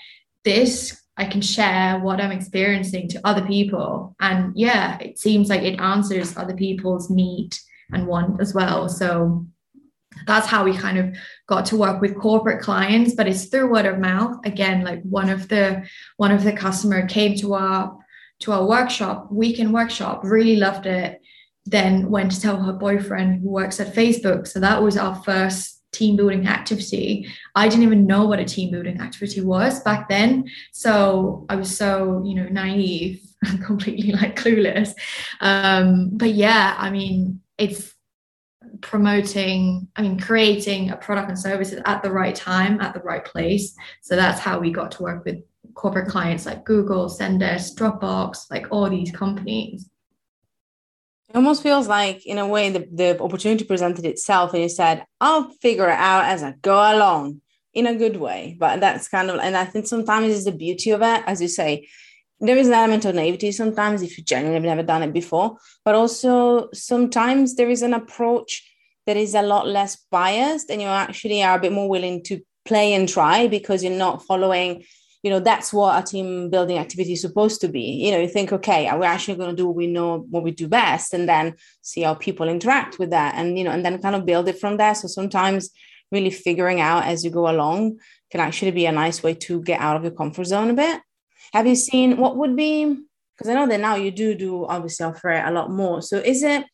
this 0.44 1.02
I 1.20 1.26
can 1.26 1.42
share 1.42 1.98
what 1.98 2.18
I'm 2.18 2.32
experiencing 2.32 3.06
to 3.08 3.20
other 3.24 3.46
people. 3.46 4.16
And 4.20 4.56
yeah, 4.56 4.98
it 5.00 5.18
seems 5.18 5.50
like 5.50 5.60
it 5.60 5.78
answers 5.78 6.34
other 6.34 6.54
people's 6.54 7.10
need 7.10 7.54
and 7.92 8.06
want 8.06 8.40
as 8.40 8.54
well. 8.54 8.88
So 8.88 9.46
that's 10.26 10.46
how 10.46 10.64
we 10.64 10.74
kind 10.74 10.96
of 10.96 11.14
got 11.46 11.66
to 11.66 11.76
work 11.76 12.00
with 12.00 12.18
corporate 12.18 12.62
clients, 12.62 13.14
but 13.14 13.28
it's 13.28 13.44
through 13.44 13.70
word 13.70 13.84
of 13.84 13.98
mouth. 13.98 14.38
Again, 14.46 14.82
like 14.82 15.02
one 15.02 15.28
of 15.28 15.48
the 15.48 15.86
one 16.16 16.32
of 16.32 16.42
the 16.42 16.54
customer 16.54 17.06
came 17.06 17.36
to 17.36 17.52
our 17.52 17.98
to 18.40 18.52
our 18.52 18.66
workshop, 18.66 19.30
weekend 19.30 19.74
workshop, 19.74 20.22
really 20.24 20.56
loved 20.56 20.86
it. 20.86 21.20
Then 21.66 22.08
went 22.08 22.32
to 22.32 22.40
tell 22.40 22.62
her 22.62 22.72
boyfriend 22.72 23.42
who 23.42 23.50
works 23.50 23.78
at 23.78 23.94
Facebook. 23.94 24.46
So 24.46 24.58
that 24.60 24.82
was 24.82 24.96
our 24.96 25.16
first 25.16 25.79
team 25.92 26.16
building 26.16 26.46
activity. 26.46 27.28
I 27.54 27.68
didn't 27.68 27.84
even 27.84 28.06
know 28.06 28.26
what 28.26 28.38
a 28.38 28.44
team 28.44 28.70
building 28.70 29.00
activity 29.00 29.40
was 29.40 29.80
back 29.80 30.08
then. 30.08 30.48
So 30.72 31.46
I 31.48 31.56
was 31.56 31.76
so, 31.76 32.22
you 32.24 32.34
know, 32.34 32.48
naive 32.48 33.20
and 33.42 33.64
completely 33.64 34.12
like 34.12 34.36
clueless. 34.36 34.92
Um, 35.40 36.10
but 36.12 36.34
yeah, 36.34 36.74
I 36.78 36.90
mean, 36.90 37.40
it's 37.58 37.94
promoting, 38.80 39.88
I 39.96 40.02
mean, 40.02 40.18
creating 40.18 40.90
a 40.90 40.96
product 40.96 41.28
and 41.28 41.38
services 41.38 41.80
at 41.84 42.02
the 42.02 42.10
right 42.10 42.34
time, 42.34 42.80
at 42.80 42.94
the 42.94 43.00
right 43.00 43.24
place. 43.24 43.74
So 44.00 44.16
that's 44.16 44.40
how 44.40 44.58
we 44.58 44.70
got 44.70 44.92
to 44.92 45.02
work 45.02 45.24
with 45.24 45.38
corporate 45.74 46.08
clients 46.08 46.46
like 46.46 46.64
Google, 46.64 47.08
Zendesk, 47.08 47.74
Dropbox, 47.74 48.50
like 48.50 48.66
all 48.70 48.88
these 48.88 49.10
companies. 49.10 49.89
It 51.30 51.36
almost 51.36 51.62
feels 51.62 51.86
like, 51.86 52.26
in 52.26 52.38
a 52.38 52.46
way, 52.46 52.70
the, 52.70 52.88
the 52.92 53.22
opportunity 53.22 53.64
presented 53.64 54.04
itself 54.04 54.52
and 54.52 54.64
you 54.64 54.68
said, 54.68 55.04
I'll 55.20 55.50
figure 55.62 55.88
it 55.88 55.98
out 55.98 56.24
as 56.24 56.42
I 56.42 56.54
go 56.60 56.74
along 56.74 57.40
in 57.72 57.86
a 57.86 57.94
good 57.94 58.16
way. 58.16 58.56
But 58.58 58.80
that's 58.80 59.06
kind 59.06 59.30
of, 59.30 59.38
and 59.38 59.56
I 59.56 59.64
think 59.64 59.86
sometimes 59.86 60.34
is 60.34 60.44
the 60.44 60.50
beauty 60.50 60.90
of 60.90 61.02
it, 61.02 61.22
as 61.26 61.40
you 61.40 61.46
say, 61.46 61.88
there 62.40 62.56
is 62.56 62.66
an 62.66 62.74
element 62.74 63.04
of 63.04 63.14
naivety 63.14 63.52
sometimes 63.52 64.02
if 64.02 64.18
you 64.18 64.24
genuinely 64.24 64.68
have 64.68 64.76
never 64.76 64.86
done 64.86 65.04
it 65.04 65.12
before, 65.12 65.56
but 65.84 65.94
also 65.94 66.68
sometimes 66.72 67.54
there 67.54 67.70
is 67.70 67.82
an 67.82 67.94
approach 67.94 68.68
that 69.06 69.16
is 69.16 69.34
a 69.34 69.42
lot 69.42 69.68
less 69.68 70.04
biased 70.10 70.68
and 70.68 70.80
you 70.82 70.88
actually 70.88 71.44
are 71.44 71.58
a 71.58 71.60
bit 71.60 71.72
more 71.72 71.88
willing 71.88 72.24
to 72.24 72.40
play 72.64 72.94
and 72.94 73.08
try 73.08 73.46
because 73.46 73.84
you're 73.84 73.92
not 73.92 74.24
following 74.24 74.84
you 75.22 75.30
know 75.30 75.40
that's 75.40 75.72
what 75.72 76.02
a 76.02 76.06
team 76.06 76.48
building 76.48 76.78
activity 76.78 77.12
is 77.12 77.20
supposed 77.20 77.60
to 77.60 77.68
be. 77.68 77.82
You 78.04 78.12
know 78.12 78.20
you 78.20 78.28
think 78.28 78.52
okay 78.52 78.90
we're 78.94 79.04
actually 79.04 79.36
going 79.36 79.50
to 79.50 79.56
do 79.56 79.66
what 79.66 79.76
we 79.76 79.86
know 79.86 80.26
what 80.30 80.42
we 80.42 80.50
do 80.50 80.68
best 80.68 81.12
and 81.14 81.28
then 81.28 81.54
see 81.82 82.02
how 82.02 82.14
people 82.14 82.48
interact 82.48 82.98
with 82.98 83.10
that 83.10 83.34
and 83.34 83.58
you 83.58 83.64
know 83.64 83.70
and 83.70 83.84
then 83.84 84.00
kind 84.00 84.14
of 84.14 84.26
build 84.26 84.48
it 84.48 84.58
from 84.58 84.76
there. 84.76 84.94
So 84.94 85.08
sometimes 85.08 85.70
really 86.10 86.30
figuring 86.30 86.80
out 86.80 87.04
as 87.04 87.24
you 87.24 87.30
go 87.30 87.48
along 87.48 87.98
can 88.30 88.40
actually 88.40 88.72
be 88.72 88.86
a 88.86 88.92
nice 88.92 89.22
way 89.22 89.34
to 89.34 89.62
get 89.62 89.80
out 89.80 89.96
of 89.96 90.02
your 90.02 90.12
comfort 90.12 90.44
zone 90.44 90.70
a 90.70 90.74
bit. 90.74 91.00
Have 91.52 91.66
you 91.66 91.74
seen 91.74 92.16
what 92.16 92.36
would 92.36 92.56
be 92.56 92.96
because 93.36 93.50
i 93.50 93.54
know 93.54 93.66
that 93.66 93.80
now 93.80 93.94
you 93.94 94.10
do 94.10 94.34
do 94.34 94.66
obviously 94.66 95.06
offer 95.06 95.30
it 95.30 95.44
a 95.44 95.50
lot 95.50 95.70
more. 95.70 96.02
So 96.02 96.18
is 96.18 96.42
it 96.42 96.64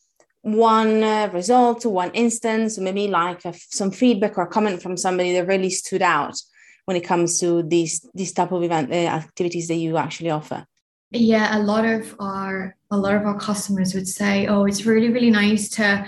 one 0.43 1.03
uh, 1.03 1.29
result 1.33 1.85
one 1.85 2.13
instance 2.13 2.79
maybe 2.79 3.09
like 3.09 3.45
a, 3.45 3.53
some 3.71 3.91
feedback 3.91 4.39
or 4.39 4.47
comment 4.47 4.81
from 4.81 4.97
somebody 4.97 5.33
that 5.33 5.49
really 5.49 5.71
stood 5.71 6.03
out 6.03 6.37
when 6.87 6.97
it 6.97 7.05
comes 7.05 7.39
to 7.41 7.63
these 7.63 8.09
these 8.15 8.33
type 8.33 8.53
of 8.53 8.63
event 8.63 8.91
uh, 8.91 8.95
activities 8.95 9.69
that 9.69 9.75
you 9.75 9.97
actually 9.99 10.31
offer? 10.31 10.67
Yeah 11.11 11.57
a 11.57 11.61
lot 11.61 11.85
of 11.85 12.17
our 12.19 12.77
a 12.91 12.97
lot 12.97 13.15
of 13.15 13.27
our 13.27 13.39
customers 13.39 13.95
would 13.95 14.09
say 14.09 14.47
oh 14.47 14.65
it's 14.65 14.87
really 14.87 15.11
really 15.11 15.31
nice 15.31 15.69
to 15.71 16.07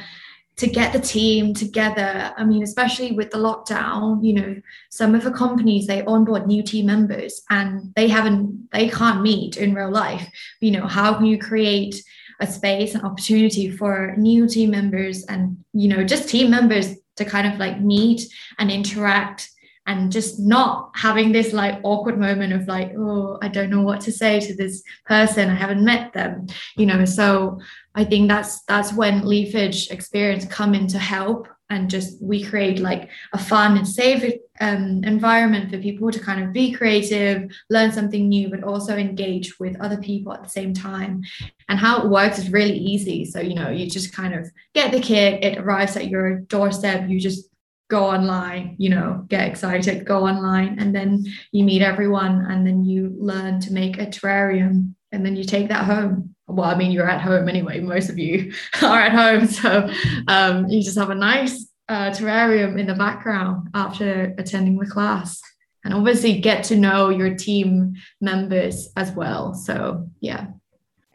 to 0.56 0.66
get 0.66 0.92
the 0.92 0.98
team 0.98 1.54
together. 1.54 2.32
I 2.36 2.44
mean 2.44 2.62
especially 2.62 3.12
with 3.12 3.30
the 3.30 3.38
lockdown 3.38 4.24
you 4.24 4.32
know 4.32 4.62
some 4.90 5.14
of 5.14 5.24
the 5.24 5.32
companies 5.32 5.86
they 5.86 6.02
onboard 6.04 6.46
new 6.46 6.62
team 6.62 6.86
members 6.86 7.42
and 7.50 7.92
they 7.96 8.08
haven't 8.08 8.70
they 8.72 8.88
can't 8.88 9.22
meet 9.22 9.56
in 9.56 9.74
real 9.74 9.90
life. 9.90 10.26
You 10.60 10.70
know 10.70 10.86
how 10.86 11.14
can 11.14 11.26
you 11.26 11.38
create 11.38 12.02
a 12.40 12.46
space 12.46 12.94
and 12.94 13.04
opportunity 13.04 13.68
for 13.68 14.14
new 14.16 14.46
team 14.46 14.70
members 14.70 15.24
and 15.24 15.58
you 15.72 15.88
know 15.88 16.04
just 16.04 16.28
team 16.28 16.50
members 16.50 16.94
to 17.16 17.24
kind 17.24 17.52
of 17.52 17.58
like 17.58 17.80
meet 17.80 18.22
and 18.58 18.70
interact 18.70 19.50
and 19.88 20.12
just 20.12 20.38
not 20.38 20.90
having 20.94 21.32
this 21.32 21.52
like 21.52 21.80
awkward 21.82 22.18
moment 22.18 22.52
of 22.52 22.68
like 22.68 22.92
oh 22.96 23.38
i 23.42 23.48
don't 23.48 23.70
know 23.70 23.82
what 23.82 24.00
to 24.02 24.12
say 24.12 24.38
to 24.38 24.54
this 24.54 24.82
person. 25.06 25.50
I 25.50 25.54
haven't 25.54 25.84
met 25.84 26.12
them 26.12 26.46
you 26.76 26.86
know? 26.86 27.04
So 27.04 27.60
i 27.94 28.04
think 28.04 28.28
that's 28.28 28.62
that's 28.64 28.92
when 28.92 29.26
leafage 29.26 29.90
experience 29.90 30.44
come 30.44 30.74
in 30.74 30.86
to 30.88 30.98
help 30.98 31.48
and 31.70 31.90
just 31.90 32.22
we 32.22 32.42
create 32.42 32.78
like 32.78 33.10
a 33.32 33.38
fun 33.38 33.76
and 33.76 33.86
safe 33.86 34.24
um, 34.60 35.04
environment 35.04 35.70
for 35.70 35.78
people 35.78 36.10
to 36.10 36.18
kind 36.18 36.42
of 36.42 36.52
be 36.52 36.72
creative 36.72 37.50
learn 37.70 37.92
something 37.92 38.28
new 38.28 38.48
but 38.48 38.64
also 38.64 38.96
engage 38.96 39.58
with 39.60 39.80
other 39.80 39.98
people 39.98 40.32
at 40.32 40.42
the 40.42 40.48
same 40.48 40.72
time. 40.72 41.22
And 41.68 41.78
how 41.78 42.02
it 42.02 42.08
works 42.08 42.38
is 42.38 42.50
really 42.50 42.78
easy. 42.78 43.26
So 43.26 43.40
you 43.40 43.54
know 43.54 43.70
you 43.70 43.88
just 43.88 44.14
kind 44.14 44.34
of 44.34 44.50
get 44.74 44.92
the 44.92 45.00
kit 45.00 45.44
it 45.44 45.58
arrives 45.58 45.96
at 45.96 46.08
your 46.08 46.40
doorstep 46.40 47.08
you 47.08 47.20
just 47.20 47.48
go 47.88 48.04
online, 48.04 48.76
you 48.78 48.90
know, 48.90 49.24
get 49.28 49.48
excited, 49.48 50.04
go 50.04 50.26
online, 50.26 50.78
and 50.78 50.94
then 50.94 51.24
you 51.52 51.64
meet 51.64 51.82
everyone, 51.82 52.46
and 52.50 52.66
then 52.66 52.84
you 52.84 53.14
learn 53.18 53.60
to 53.60 53.72
make 53.72 53.98
a 53.98 54.06
terrarium, 54.06 54.94
and 55.10 55.24
then 55.24 55.36
you 55.36 55.44
take 55.44 55.68
that 55.68 55.84
home. 55.84 56.34
Well, 56.46 56.68
I 56.68 56.76
mean, 56.76 56.92
you're 56.92 57.08
at 57.08 57.22
home 57.22 57.48
anyway. 57.48 57.80
Most 57.80 58.10
of 58.10 58.18
you 58.18 58.52
are 58.82 59.00
at 59.00 59.12
home, 59.12 59.46
so 59.60 59.90
um, 60.28 60.68
you 60.68 60.82
just 60.82 60.98
have 60.98 61.10
a 61.10 61.14
nice 61.14 61.66
uh, 61.88 62.10
terrarium 62.10 62.78
in 62.78 62.86
the 62.86 62.94
background 62.94 63.68
after 63.74 64.34
attending 64.36 64.76
the 64.76 64.86
class, 64.86 65.40
and 65.82 65.94
obviously 65.94 66.40
get 66.40 66.64
to 66.64 66.76
know 66.76 67.08
your 67.08 67.34
team 67.34 67.94
members 68.20 68.90
as 68.96 69.10
well. 69.12 69.54
So 69.54 70.08
yeah. 70.20 70.48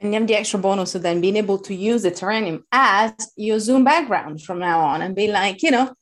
And 0.01 0.13
you 0.13 0.19
have 0.19 0.27
the 0.27 0.35
extra 0.35 0.59
bonus 0.59 0.95
of 0.95 1.01
then 1.01 1.21
being 1.21 1.37
able 1.37 1.59
to 1.59 1.73
use 1.73 2.01
the 2.03 2.11
terrarium 2.11 2.63
as 2.73 3.13
your 3.37 3.57
Zoom 3.59 3.85
background 3.85 4.41
from 4.41 4.59
now 4.59 4.81
on 4.81 5.01
and 5.01 5.15
be 5.15 5.31
like, 5.31 5.63
you 5.63 5.71
know, 5.71 5.93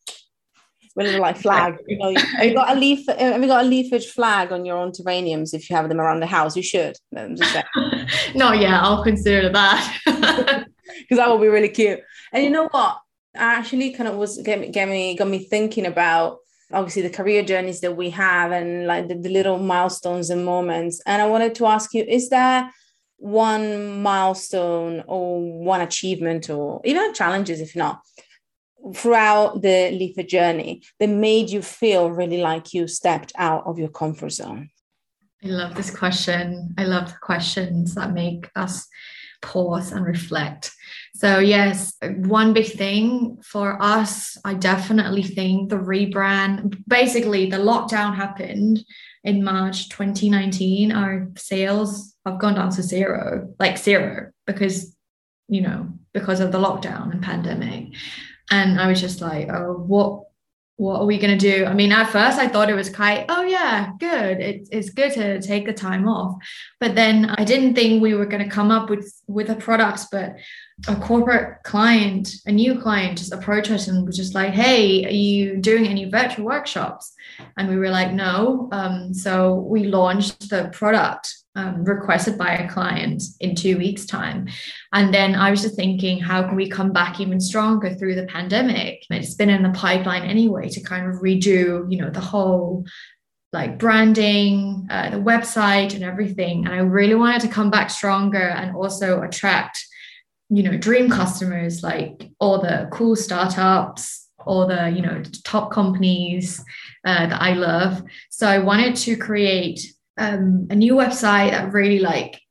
with 0.95 1.13
a 1.13 1.19
like 1.19 1.37
flag. 1.37 1.77
You 1.87 1.97
know, 1.97 2.15
have 2.15 2.45
you 2.45 2.53
got 2.53 2.75
a 2.75 2.79
leaf? 2.79 3.07
Uh, 3.07 3.17
have 3.17 3.41
you 3.41 3.47
got 3.47 3.65
a 3.65 3.67
leafage 3.67 4.07
flag 4.07 4.51
on 4.51 4.65
your 4.65 4.77
own 4.77 4.91
terrariums? 4.91 5.53
If 5.53 5.69
you 5.69 5.75
have 5.75 5.89
them 5.89 5.99
around 5.99 6.19
the 6.19 6.27
house, 6.27 6.55
you 6.55 6.63
should. 6.63 6.97
no, 7.11 7.31
yeah, 8.35 8.79
I'll 8.81 9.03
consider 9.03 9.49
that 9.49 9.97
because 10.05 11.17
that 11.17 11.29
would 11.29 11.41
be 11.41 11.47
really 11.47 11.69
cute. 11.69 12.01
And 12.33 12.43
you 12.43 12.49
know 12.49 12.67
what? 12.69 12.99
I 13.35 13.55
actually 13.55 13.91
kind 13.91 14.09
of 14.09 14.17
was 14.17 14.37
get 14.39 14.59
me, 14.59 14.69
get 14.69 14.89
me 14.89 15.15
got 15.15 15.27
me 15.27 15.39
thinking 15.39 15.85
about 15.85 16.39
obviously 16.73 17.01
the 17.01 17.09
career 17.09 17.43
journeys 17.43 17.81
that 17.81 17.95
we 17.95 18.09
have 18.11 18.51
and 18.51 18.87
like 18.87 19.07
the, 19.07 19.15
the 19.15 19.29
little 19.29 19.57
milestones 19.57 20.29
and 20.29 20.45
moments. 20.45 21.01
And 21.05 21.21
I 21.21 21.27
wanted 21.27 21.55
to 21.55 21.65
ask 21.65 21.93
you: 21.93 22.03
Is 22.03 22.29
there 22.29 22.69
one 23.17 24.01
milestone 24.01 25.03
or 25.07 25.39
one 25.39 25.79
achievement 25.81 26.49
or 26.49 26.81
even 26.83 27.13
challenges, 27.13 27.61
if 27.61 27.75
not, 27.75 28.01
throughout 28.95 29.61
the 29.61 29.91
Leafage 29.91 30.29
journey 30.29 30.81
that 30.99 31.07
made 31.07 31.49
you 31.49 31.61
feel 31.61 32.11
really 32.11 32.41
like 32.41 32.73
you 32.73 32.87
stepped 32.87 33.31
out 33.37 33.65
of 33.65 33.79
your 33.79 33.89
comfort 33.89 34.31
zone? 34.31 34.69
I 35.43 35.47
love 35.47 35.75
this 35.75 35.95
question. 35.95 36.73
I 36.77 36.83
love 36.85 37.07
the 37.07 37.17
questions 37.21 37.95
that 37.95 38.13
make 38.13 38.49
us 38.55 38.87
pause 39.41 39.91
and 39.91 40.05
reflect. 40.05 40.71
So, 41.15 41.39
yes, 41.39 41.95
one 42.01 42.53
big 42.53 42.67
thing 42.67 43.37
for 43.43 43.81
us, 43.81 44.37
I 44.45 44.53
definitely 44.53 45.23
think 45.23 45.69
the 45.69 45.77
rebrand, 45.77 46.83
basically, 46.87 47.49
the 47.49 47.57
lockdown 47.57 48.15
happened 48.15 48.83
in 49.23 49.43
March 49.43 49.89
2019. 49.89 50.91
Our 50.91 51.27
sales 51.37 52.15
have 52.25 52.39
gone 52.39 52.55
down 52.55 52.71
to 52.71 52.83
zero, 52.83 53.53
like 53.59 53.77
zero, 53.77 54.31
because, 54.45 54.95
you 55.47 55.61
know, 55.61 55.89
because 56.13 56.39
of 56.39 56.51
the 56.51 56.59
lockdown 56.59 57.11
and 57.11 57.23
pandemic 57.23 57.95
and 58.49 58.79
I 58.79 58.87
was 58.87 58.99
just 58.99 59.21
like, 59.21 59.49
oh, 59.49 59.73
what 59.73 60.23
what 60.81 60.99
are 60.99 61.05
we 61.05 61.19
going 61.19 61.37
to 61.37 61.57
do? 61.57 61.63
I 61.65 61.75
mean, 61.75 61.91
at 61.91 62.09
first 62.09 62.39
I 62.39 62.47
thought 62.47 62.71
it 62.71 62.73
was 62.73 62.89
quite, 62.89 63.25
oh 63.29 63.43
yeah, 63.43 63.91
good. 63.99 64.39
It, 64.39 64.67
it's 64.71 64.89
good 64.89 65.13
to 65.13 65.39
take 65.39 65.67
the 65.67 65.73
time 65.73 66.07
off. 66.07 66.41
But 66.79 66.95
then 66.95 67.25
I 67.25 67.43
didn't 67.43 67.75
think 67.75 68.01
we 68.01 68.15
were 68.15 68.25
going 68.25 68.43
to 68.43 68.49
come 68.49 68.71
up 68.71 68.89
with 68.89 69.13
with 69.27 69.51
a 69.51 69.55
product, 69.55 70.05
but 70.11 70.37
a 70.87 70.95
corporate 70.95 71.63
client, 71.63 72.33
a 72.45 72.51
new 72.51 72.79
client 72.79 73.17
just 73.17 73.33
approached 73.33 73.71
us 73.71 73.87
and 73.87 74.05
was 74.05 74.17
just 74.17 74.35
like, 74.35 74.53
hey, 74.53 75.05
are 75.05 75.09
you 75.09 75.57
doing 75.57 75.87
any 75.87 76.09
virtual 76.09 76.45
workshops? 76.45 77.13
And 77.57 77.69
we 77.69 77.77
were 77.77 77.89
like, 77.89 78.13
no. 78.13 78.69
Um, 78.71 79.13
so 79.13 79.55
we 79.55 79.85
launched 79.85 80.49
the 80.49 80.69
product 80.73 81.33
um, 81.55 81.83
requested 81.83 82.37
by 82.37 82.55
a 82.55 82.69
client 82.69 83.23
in 83.39 83.55
two 83.55 83.77
weeks' 83.77 84.05
time. 84.05 84.47
And 84.93 85.13
then 85.13 85.35
I 85.35 85.51
was 85.51 85.61
just 85.61 85.75
thinking, 85.75 86.19
how 86.19 86.43
can 86.43 86.55
we 86.55 86.69
come 86.69 86.93
back 86.93 87.19
even 87.19 87.39
stronger 87.39 87.93
through 87.93 88.15
the 88.15 88.25
pandemic? 88.25 89.05
It's 89.09 89.35
been 89.35 89.49
in 89.49 89.63
the 89.63 89.71
pipeline 89.71 90.23
anyway 90.23 90.69
to 90.69 90.81
kind 90.81 91.09
of 91.09 91.21
redo, 91.21 91.91
you 91.91 91.97
know, 91.97 92.09
the 92.09 92.21
whole 92.21 92.85
like 93.53 93.77
branding, 93.77 94.87
uh, 94.89 95.09
the 95.09 95.17
website, 95.17 95.93
and 95.93 96.03
everything. 96.03 96.65
And 96.65 96.73
I 96.73 96.77
really 96.77 97.15
wanted 97.15 97.41
to 97.41 97.47
come 97.49 97.69
back 97.69 97.89
stronger 97.89 98.49
and 98.49 98.75
also 98.75 99.21
attract, 99.23 99.77
you 100.51 100.63
know, 100.63 100.77
dream 100.77 101.09
customers 101.09 101.81
like 101.81 102.29
all 102.39 102.61
the 102.61 102.89
cool 102.91 103.15
startups, 103.15 104.27
all 104.45 104.67
the 104.67 104.89
you 104.89 105.01
know 105.01 105.23
top 105.43 105.71
companies 105.71 106.63
uh, 107.05 107.27
that 107.27 107.41
I 107.41 107.53
love. 107.53 108.03
So 108.29 108.47
I 108.47 108.59
wanted 108.59 108.95
to 108.97 109.15
create 109.15 109.79
um, 110.17 110.67
a 110.69 110.75
new 110.75 110.93
website 110.95 111.51
that 111.51 111.73
really 111.73 111.99
like 111.99 112.41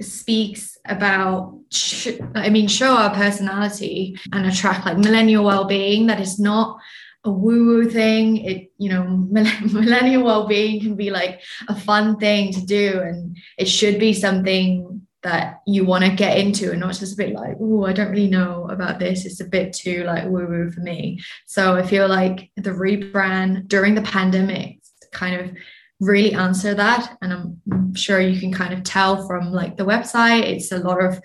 speaks 0.00 0.78
about 0.86 1.58
sh- 1.70 2.18
i 2.34 2.48
mean 2.48 2.66
show 2.66 2.94
our 2.94 3.14
personality 3.14 4.16
and 4.32 4.46
attract 4.46 4.86
like 4.86 4.96
millennial 4.96 5.44
well-being 5.44 6.06
that 6.06 6.20
is 6.20 6.38
not 6.38 6.78
a 7.24 7.30
woo-woo 7.30 7.84
thing 7.84 8.38
it 8.38 8.72
you 8.78 8.88
know 8.88 9.04
millennial 9.72 10.24
well-being 10.24 10.80
can 10.80 10.96
be 10.96 11.10
like 11.10 11.42
a 11.68 11.78
fun 11.78 12.16
thing 12.16 12.50
to 12.50 12.64
do 12.64 12.98
and 13.00 13.36
it 13.58 13.66
should 13.68 13.98
be 13.98 14.14
something 14.14 14.99
that 15.22 15.60
you 15.66 15.84
want 15.84 16.04
to 16.04 16.10
get 16.10 16.38
into 16.38 16.70
and 16.70 16.80
not 16.80 16.94
just 16.94 17.12
a 17.12 17.16
bit 17.16 17.34
like 17.34 17.56
oh 17.60 17.84
i 17.84 17.92
don't 17.92 18.10
really 18.10 18.30
know 18.30 18.66
about 18.70 18.98
this. 18.98 19.26
It's 19.26 19.40
a 19.40 19.44
bit 19.44 19.72
too 19.72 20.04
like 20.04 20.24
woo-woo 20.24 20.70
for 20.70 20.80
me. 20.80 21.20
So 21.46 21.74
i 21.76 21.82
feel 21.86 22.08
like 22.08 22.50
the 22.56 22.70
rebrand 22.70 23.68
during 23.68 23.94
the 23.94 24.02
pandemic 24.02 24.80
kind 25.12 25.40
of 25.40 25.56
really 26.00 26.32
answer 26.32 26.74
that. 26.74 27.16
And 27.20 27.32
i'm 27.32 27.94
sure 27.94 28.20
you 28.20 28.40
can 28.40 28.52
kind 28.52 28.72
of 28.72 28.82
tell 28.82 29.26
from 29.26 29.52
like 29.52 29.76
the 29.76 29.84
website. 29.84 30.44
It's 30.44 30.72
a 30.72 30.78
lot 30.78 31.02
of 31.04 31.20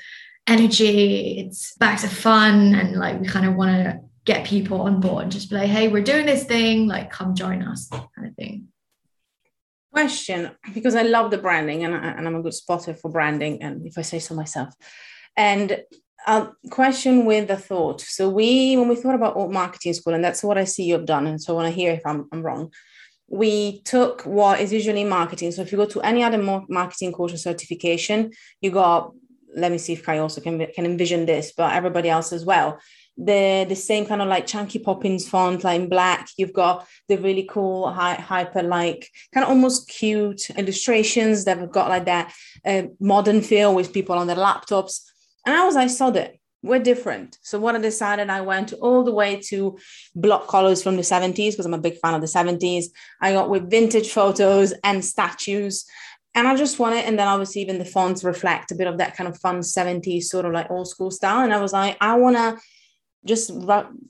energy. 0.48 1.40
It's 1.40 1.76
back 1.78 2.02
to 2.02 2.08
fun. 2.08 2.76
And 2.76 2.98
like 2.98 3.20
we 3.20 3.28
kind 3.28 3.46
of 3.46 3.56
want 3.56 3.72
to 3.72 4.00
get 4.26 4.46
people 4.46 4.82
on 4.82 5.00
board 5.00 5.24
and 5.24 5.32
just 5.32 5.50
be 5.52 5.56
like 5.56 5.70
hey 5.70 5.88
we're 5.88 6.04
doing 6.04 6.26
this 6.26 6.44
thing. 6.44 6.88
Like 6.88 7.12
come 7.12 7.34
join 7.34 7.64
us 7.64 7.88
kind 7.90 8.28
of 8.28 8.36
thing 8.36 8.68
question 9.96 10.40
because 10.74 10.96
i 11.02 11.04
love 11.16 11.28
the 11.32 11.44
branding 11.46 11.80
and, 11.86 11.94
I, 11.96 12.10
and 12.18 12.24
i'm 12.28 12.40
a 12.40 12.46
good 12.46 12.58
spotter 12.62 12.94
for 12.94 13.10
branding 13.18 13.62
and 13.64 13.74
if 13.90 13.98
i 13.98 14.04
say 14.12 14.20
so 14.20 14.36
myself. 14.36 14.70
And 15.38 15.68
a 16.28 16.48
question 16.72 17.26
with 17.26 17.48
the 17.48 17.60
thought. 17.70 18.02
So 18.02 18.24
we 18.40 18.76
when 18.78 18.90
we 18.90 18.96
thought 18.96 19.20
about 19.20 19.36
marketing 19.52 19.94
school 19.94 20.16
and 20.16 20.24
that's 20.26 20.44
what 20.44 20.58
i 20.58 20.66
see 20.66 20.86
you've 20.90 21.12
done 21.16 21.28
and 21.28 21.40
so 21.42 21.54
i 21.54 21.56
want 21.58 21.68
to 21.72 21.80
hear 21.80 21.92
if 21.94 22.06
i'm, 22.06 22.28
I'm 22.32 22.44
wrong. 22.48 22.72
We 23.28 23.82
took 23.94 24.24
what 24.24 24.60
is 24.60 24.72
usually 24.80 25.04
marketing. 25.04 25.52
So 25.52 25.62
if 25.62 25.72
you 25.72 25.78
go 25.78 25.92
to 25.94 26.02
any 26.02 26.22
other 26.24 26.42
marketing 26.80 27.12
course 27.12 27.34
or 27.34 27.38
certification, 27.38 28.32
you 28.62 28.70
got, 28.70 29.14
let 29.56 29.72
me 29.72 29.78
see 29.78 29.94
if 29.94 30.08
I 30.08 30.20
also 30.20 30.42
can, 30.42 30.66
can 30.74 30.86
envision 30.86 31.26
this, 31.26 31.54
but 31.56 31.74
everybody 31.74 32.10
else 32.10 32.34
as 32.34 32.46
well. 32.46 32.80
The, 33.18 33.66
the 33.68 33.76
same 33.76 34.06
kind 34.06 34.22
of 34.22 34.28
like 34.28 34.46
chunky 34.46 34.80
poppins 34.80 35.28
font, 35.28 35.64
like 35.64 35.80
in 35.80 35.88
black. 35.88 36.28
You've 36.38 36.54
got 36.54 36.86
the 37.08 37.16
really 37.18 37.48
cool, 37.50 37.90
high, 37.90 38.16
hyper, 38.16 38.62
like 38.62 39.10
kind 39.34 39.46
of 39.46 39.50
almost 39.50 39.88
cute 39.88 40.50
illustrations 40.52 41.46
that 41.46 41.58
have 41.58 41.72
got 41.72 41.90
like 41.90 42.06
that 42.06 42.34
uh, 42.66 42.84
modern 43.00 43.42
feel 43.42 43.74
with 43.74 43.94
people 43.94 44.18
on 44.18 44.28
their 44.28 44.36
laptops. 44.36 45.02
And 45.46 45.56
I 45.56 45.66
was, 45.66 45.78
I 45.78 45.88
saw 45.88 46.10
that 46.12 46.36
we're 46.66 46.80
different. 46.80 47.38
So 47.44 47.60
what 47.60 47.76
I 47.76 47.80
decided, 47.80 48.30
I 48.30 48.42
went 48.42 48.74
all 48.74 49.04
the 49.04 49.14
way 49.14 49.40
to 49.50 49.78
block 50.16 50.48
colors 50.48 50.82
from 50.82 50.96
the 50.96 51.04
70s 51.04 51.52
because 51.52 51.66
I'm 51.66 51.76
a 51.76 51.80
big 51.80 52.00
fan 52.00 52.16
of 52.16 52.22
the 52.22 52.28
70s. 52.28 52.86
I 53.22 53.34
got 53.34 53.50
with 53.50 53.70
vintage 53.70 54.10
photos 54.10 54.74
and 54.84 55.06
statues. 55.06 55.86
And 56.36 56.48
I 56.48 56.56
just 56.56 56.78
want 56.78 56.96
wanted, 56.96 57.08
and 57.08 57.18
then 57.18 57.28
obviously 57.28 57.62
even 57.62 57.80
the 57.80 57.86
fonts 57.86 58.24
reflect 58.24 58.72
a 58.72 58.76
bit 58.76 58.88
of 58.88 58.98
that 58.98 59.16
kind 59.16 59.28
of 59.28 59.40
fun 59.40 59.62
70s 59.62 60.24
sort 60.24 60.46
of 60.46 60.52
like 60.52 60.70
old 60.70 60.88
school 60.88 61.10
style. 61.10 61.44
And 61.44 61.54
I 61.54 61.62
was 61.62 61.74
like, 61.74 61.98
I 62.02 62.16
want 62.16 62.36
to 62.36 62.60
just 63.26 63.52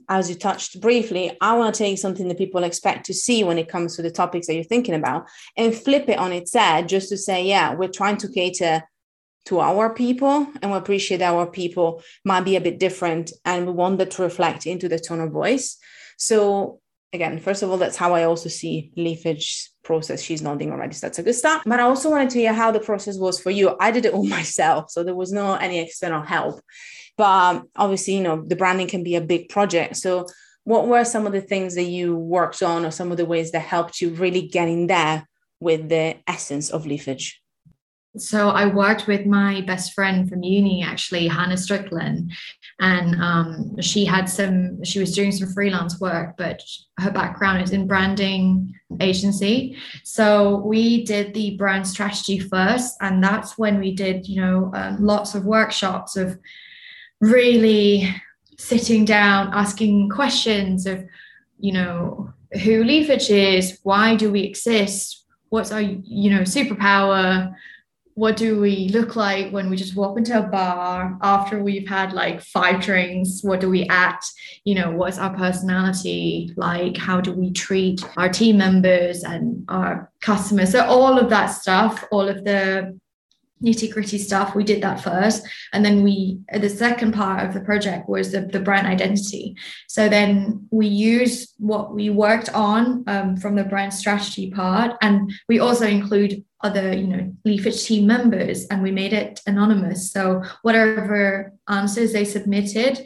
as 0.09 0.29
you 0.29 0.35
touched 0.35 0.81
briefly, 0.81 1.37
I 1.39 1.55
want 1.55 1.73
to 1.73 1.77
take 1.77 1.97
something 1.97 2.27
that 2.27 2.37
people 2.37 2.65
expect 2.65 3.05
to 3.05 3.13
see 3.13 3.45
when 3.45 3.57
it 3.57 3.69
comes 3.69 3.95
to 3.95 4.01
the 4.01 4.11
topics 4.11 4.47
that 4.47 4.55
you're 4.55 4.63
thinking 4.65 4.93
about 4.93 5.25
and 5.55 5.73
flip 5.73 6.09
it 6.09 6.19
on 6.19 6.33
its 6.33 6.53
head 6.53 6.89
just 6.89 7.07
to 7.09 7.17
say, 7.17 7.45
yeah, 7.45 7.73
we're 7.73 7.87
trying 7.87 8.17
to 8.17 8.27
cater 8.27 8.83
to 9.45 9.59
our 9.59 9.93
people 9.93 10.47
and 10.61 10.71
we 10.71 10.77
appreciate 10.77 11.21
our 11.21 11.45
people 11.45 12.01
might 12.25 12.41
be 12.41 12.55
a 12.55 12.61
bit 12.61 12.79
different 12.79 13.31
and 13.45 13.65
we 13.65 13.71
want 13.71 13.99
that 13.99 14.11
to 14.11 14.23
reflect 14.23 14.65
into 14.65 14.89
the 14.89 14.99
tone 14.99 15.21
of 15.21 15.31
voice 15.31 15.77
so 16.17 16.79
again 17.15 17.39
first 17.39 17.63
of 17.63 17.71
all 17.71 17.77
that's 17.77 17.97
how 17.97 18.13
i 18.13 18.23
also 18.23 18.49
see 18.49 18.91
leafage 18.95 19.69
process. 19.85 20.21
She's 20.21 20.41
nodding 20.41 20.71
already 20.71 20.93
so 20.93 21.07
that's 21.07 21.19
a 21.19 21.23
good 21.23 21.35
start. 21.35 21.61
But 21.65 21.79
i 21.79 21.83
also 21.83 22.09
wanted 22.09 22.31
to 22.31 22.39
hear 22.39 22.53
how 22.53 22.71
the 22.71 22.79
process 22.81 23.17
was 23.17 23.39
for 23.39 23.51
you. 23.51 23.77
I 23.79 23.91
did 23.91 24.05
it 24.05 24.13
all 24.13 24.25
myself 24.39 24.91
so 24.91 25.03
there 25.03 25.15
was 25.15 25.31
no 25.31 25.53
any 25.53 25.79
external 25.79 26.21
help. 26.21 26.59
But 27.17 27.25
um, 27.25 27.69
obviously 27.77 28.15
you 28.15 28.23
know 28.23 28.43
the 28.45 28.57
branding 28.57 28.87
can 28.87 29.03
be 29.03 29.15
a 29.15 29.21
big 29.21 29.47
project. 29.49 29.95
So 29.97 30.27
what 30.65 30.87
were 30.87 31.05
some 31.05 31.27
of 31.27 31.31
the 31.31 31.41
things 31.41 31.75
that 31.75 31.83
you 31.83 32.17
worked 32.17 32.61
on 32.63 32.85
or 32.85 32.91
some 32.91 33.11
of 33.11 33.17
the 33.17 33.25
ways 33.25 33.51
that 33.51 33.59
helped 33.59 34.01
you 34.01 34.09
really 34.09 34.47
get 34.47 34.67
in 34.67 34.87
there 34.87 35.27
with 35.59 35.87
the 35.89 36.17
essence 36.27 36.71
of 36.71 36.85
leafage 36.85 37.39
so 38.17 38.49
I 38.49 38.65
worked 38.67 39.07
with 39.07 39.25
my 39.25 39.61
best 39.61 39.93
friend 39.93 40.29
from 40.29 40.43
uni, 40.43 40.83
actually, 40.83 41.27
Hannah 41.27 41.57
Strickland, 41.57 42.31
and 42.79 43.21
um, 43.21 43.81
she 43.81 44.05
had 44.05 44.29
some. 44.29 44.83
She 44.83 44.99
was 44.99 45.13
doing 45.13 45.31
some 45.31 45.51
freelance 45.53 45.99
work, 45.99 46.35
but 46.37 46.61
her 46.99 47.11
background 47.11 47.63
is 47.63 47.71
in 47.71 47.87
branding 47.87 48.73
agency. 48.99 49.77
So 50.03 50.57
we 50.57 51.03
did 51.03 51.33
the 51.33 51.57
brand 51.57 51.87
strategy 51.87 52.39
first, 52.39 52.95
and 53.01 53.23
that's 53.23 53.57
when 53.57 53.79
we 53.79 53.93
did, 53.93 54.27
you 54.27 54.41
know, 54.41 54.71
um, 54.73 54.97
lots 55.03 55.35
of 55.35 55.45
workshops 55.45 56.15
of 56.15 56.39
really 57.21 58.13
sitting 58.57 59.05
down, 59.05 59.51
asking 59.53 60.09
questions 60.09 60.85
of 60.85 61.05
you 61.59 61.71
know, 61.71 62.33
who 62.63 62.83
Leafage 62.83 63.29
is, 63.29 63.79
why 63.83 64.15
do 64.15 64.31
we 64.31 64.41
exist, 64.41 65.25
what's 65.49 65.71
our, 65.71 65.81
you 65.81 66.29
know, 66.29 66.41
superpower, 66.41 67.53
what 68.15 68.37
do 68.37 68.59
we 68.61 68.89
look 68.89 69.17
like 69.17 69.51
when 69.51 69.69
we 69.69 69.75
just 69.75 69.95
walk 69.95 70.17
into 70.17 70.39
a 70.39 70.41
bar 70.41 71.17
after 71.21 71.61
we've 71.61 71.87
had 71.87 72.13
like 72.13 72.41
five 72.41 72.81
drinks? 72.81 73.41
What 73.43 73.59
do 73.59 73.69
we 73.69 73.85
act? 73.89 74.25
You 74.63 74.75
know 74.75 74.91
what's 74.91 75.17
our 75.17 75.35
personality 75.35 76.53
like? 76.55 76.95
How 76.95 77.19
do 77.19 77.33
we 77.33 77.51
treat 77.51 78.03
our 78.17 78.29
team 78.29 78.57
members 78.57 79.23
and 79.23 79.65
our 79.67 80.09
customers? 80.21 80.71
So 80.71 80.85
all 80.85 81.19
of 81.19 81.29
that 81.29 81.47
stuff 81.47 82.05
all 82.09 82.27
of 82.27 82.43
the 82.45 82.97
nitty 83.65 83.91
gritty 83.91 84.17
stuff. 84.17 84.55
We 84.55 84.63
did 84.63 84.81
that 84.83 85.01
first. 85.01 85.45
And 85.73 85.83
then 85.83 86.03
we, 86.03 86.39
the 86.53 86.69
second 86.69 87.13
part 87.13 87.45
of 87.45 87.53
the 87.53 87.61
project 87.61 88.07
was 88.07 88.31
the, 88.31 88.41
the 88.41 88.59
brand 88.59 88.87
identity. 88.87 89.57
So 89.87 90.07
then 90.07 90.67
we 90.71 90.87
use 90.87 91.53
what 91.57 91.93
we 91.93 92.09
worked 92.09 92.49
on 92.53 93.03
um, 93.07 93.37
from 93.37 93.55
the 93.55 93.63
brand 93.63 93.93
strategy 93.93 94.51
part. 94.51 94.95
And 95.01 95.31
we 95.49 95.59
also 95.59 95.87
include 95.87 96.43
other, 96.61 96.93
you 96.93 97.07
know, 97.07 97.35
Leafage 97.45 97.85
team 97.85 98.07
members 98.07 98.65
and 98.67 98.81
we 98.81 98.91
made 98.91 99.13
it 99.13 99.41
anonymous. 99.45 100.11
So 100.11 100.43
whatever 100.61 101.53
answers 101.67 102.13
they 102.13 102.25
submitted, 102.25 103.05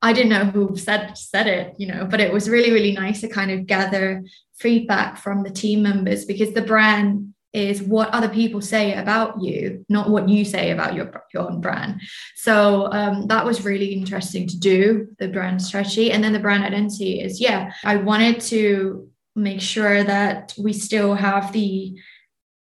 I 0.00 0.12
didn't 0.12 0.30
know 0.30 0.44
who 0.44 0.76
said 0.76 1.18
said 1.18 1.48
it, 1.48 1.74
you 1.76 1.88
know, 1.88 2.06
but 2.06 2.20
it 2.20 2.32
was 2.32 2.48
really, 2.48 2.70
really 2.70 2.92
nice 2.92 3.20
to 3.22 3.28
kind 3.28 3.50
of 3.50 3.66
gather 3.66 4.22
feedback 4.58 5.18
from 5.18 5.42
the 5.42 5.50
team 5.50 5.82
members 5.82 6.24
because 6.24 6.52
the 6.52 6.62
brand 6.62 7.34
is 7.52 7.82
what 7.82 8.10
other 8.10 8.28
people 8.28 8.60
say 8.60 8.94
about 8.94 9.42
you, 9.42 9.84
not 9.88 10.10
what 10.10 10.28
you 10.28 10.44
say 10.44 10.70
about 10.70 10.94
your, 10.94 11.10
your 11.32 11.50
own 11.50 11.60
brand. 11.60 12.00
So 12.36 12.92
um, 12.92 13.26
that 13.28 13.44
was 13.44 13.64
really 13.64 13.92
interesting 13.92 14.46
to 14.48 14.58
do, 14.58 15.08
the 15.18 15.28
brand 15.28 15.62
strategy. 15.62 16.12
And 16.12 16.22
then 16.22 16.32
the 16.32 16.38
brand 16.40 16.64
identity 16.64 17.20
is, 17.20 17.40
yeah, 17.40 17.72
I 17.84 17.96
wanted 17.96 18.40
to 18.42 19.08
make 19.34 19.60
sure 19.60 20.04
that 20.04 20.54
we 20.58 20.72
still 20.72 21.14
have 21.14 21.52
the 21.52 21.98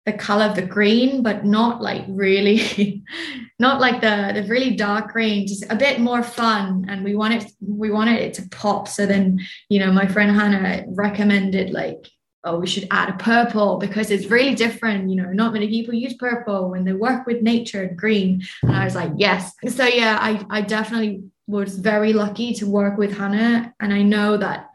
the 0.05 0.13
color 0.17 0.45
of 0.45 0.55
the 0.55 0.65
green, 0.65 1.21
but 1.21 1.45
not 1.45 1.83
like 1.83 2.03
really, 2.07 3.03
not 3.59 3.79
like 3.79 4.01
the 4.01 4.31
the 4.33 4.47
really 4.47 4.75
dark 4.75 5.11
green, 5.11 5.45
just 5.45 5.65
a 5.69 5.75
bit 5.75 5.99
more 5.99 6.23
fun. 6.23 6.85
And 6.89 7.03
we 7.03 7.15
wanted 7.15 7.45
we 7.59 7.91
wanted 7.91 8.19
it 8.19 8.33
to 8.35 8.49
pop. 8.49 8.87
So 8.87 9.05
then, 9.05 9.39
you 9.67 9.79
know, 9.79 9.91
my 9.91 10.07
friend 10.07 10.31
Hannah 10.35 10.85
recommended 10.87 11.71
like 11.71 12.09
oh, 12.43 12.59
we 12.59 12.67
should 12.67 12.87
add 12.91 13.09
a 13.09 13.17
purple 13.17 13.77
because 13.77 14.11
it's 14.11 14.27
really 14.27 14.55
different. 14.55 15.09
You 15.09 15.15
know, 15.17 15.31
not 15.31 15.53
many 15.53 15.67
people 15.67 15.93
use 15.93 16.13
purple 16.13 16.69
when 16.69 16.85
they 16.85 16.93
work 16.93 17.25
with 17.25 17.41
nature 17.41 17.83
and 17.83 17.97
green. 17.97 18.43
And 18.63 18.75
I 18.75 18.85
was 18.85 18.95
like, 18.95 19.11
yes. 19.17 19.53
So 19.67 19.85
yeah, 19.85 20.17
I, 20.19 20.45
I 20.49 20.61
definitely 20.61 21.23
was 21.47 21.77
very 21.77 22.13
lucky 22.13 22.53
to 22.55 22.67
work 22.67 22.97
with 22.97 23.17
Hannah. 23.17 23.73
And 23.79 23.93
I 23.93 24.03
know 24.03 24.37
that 24.37 24.69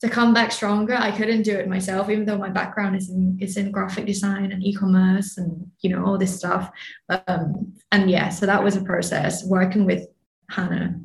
to 0.00 0.08
come 0.08 0.32
back 0.32 0.52
stronger, 0.52 0.94
I 0.94 1.10
couldn't 1.10 1.42
do 1.42 1.56
it 1.56 1.68
myself, 1.68 2.08
even 2.08 2.24
though 2.24 2.38
my 2.38 2.50
background 2.50 2.96
is 2.96 3.10
in 3.10 3.36
is 3.40 3.56
in 3.56 3.72
graphic 3.72 4.06
design 4.06 4.52
and 4.52 4.62
e-commerce 4.62 5.38
and 5.38 5.70
you 5.80 5.90
know 5.90 6.04
all 6.04 6.18
this 6.18 6.36
stuff. 6.36 6.70
Um, 7.08 7.74
and 7.90 8.08
yeah, 8.10 8.28
so 8.28 8.46
that 8.46 8.62
was 8.62 8.76
a 8.76 8.82
process 8.82 9.44
working 9.44 9.84
with 9.84 10.06
Hannah 10.50 11.00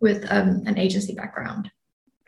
with 0.00 0.24
um, 0.30 0.62
an 0.66 0.78
agency 0.78 1.14
background. 1.14 1.70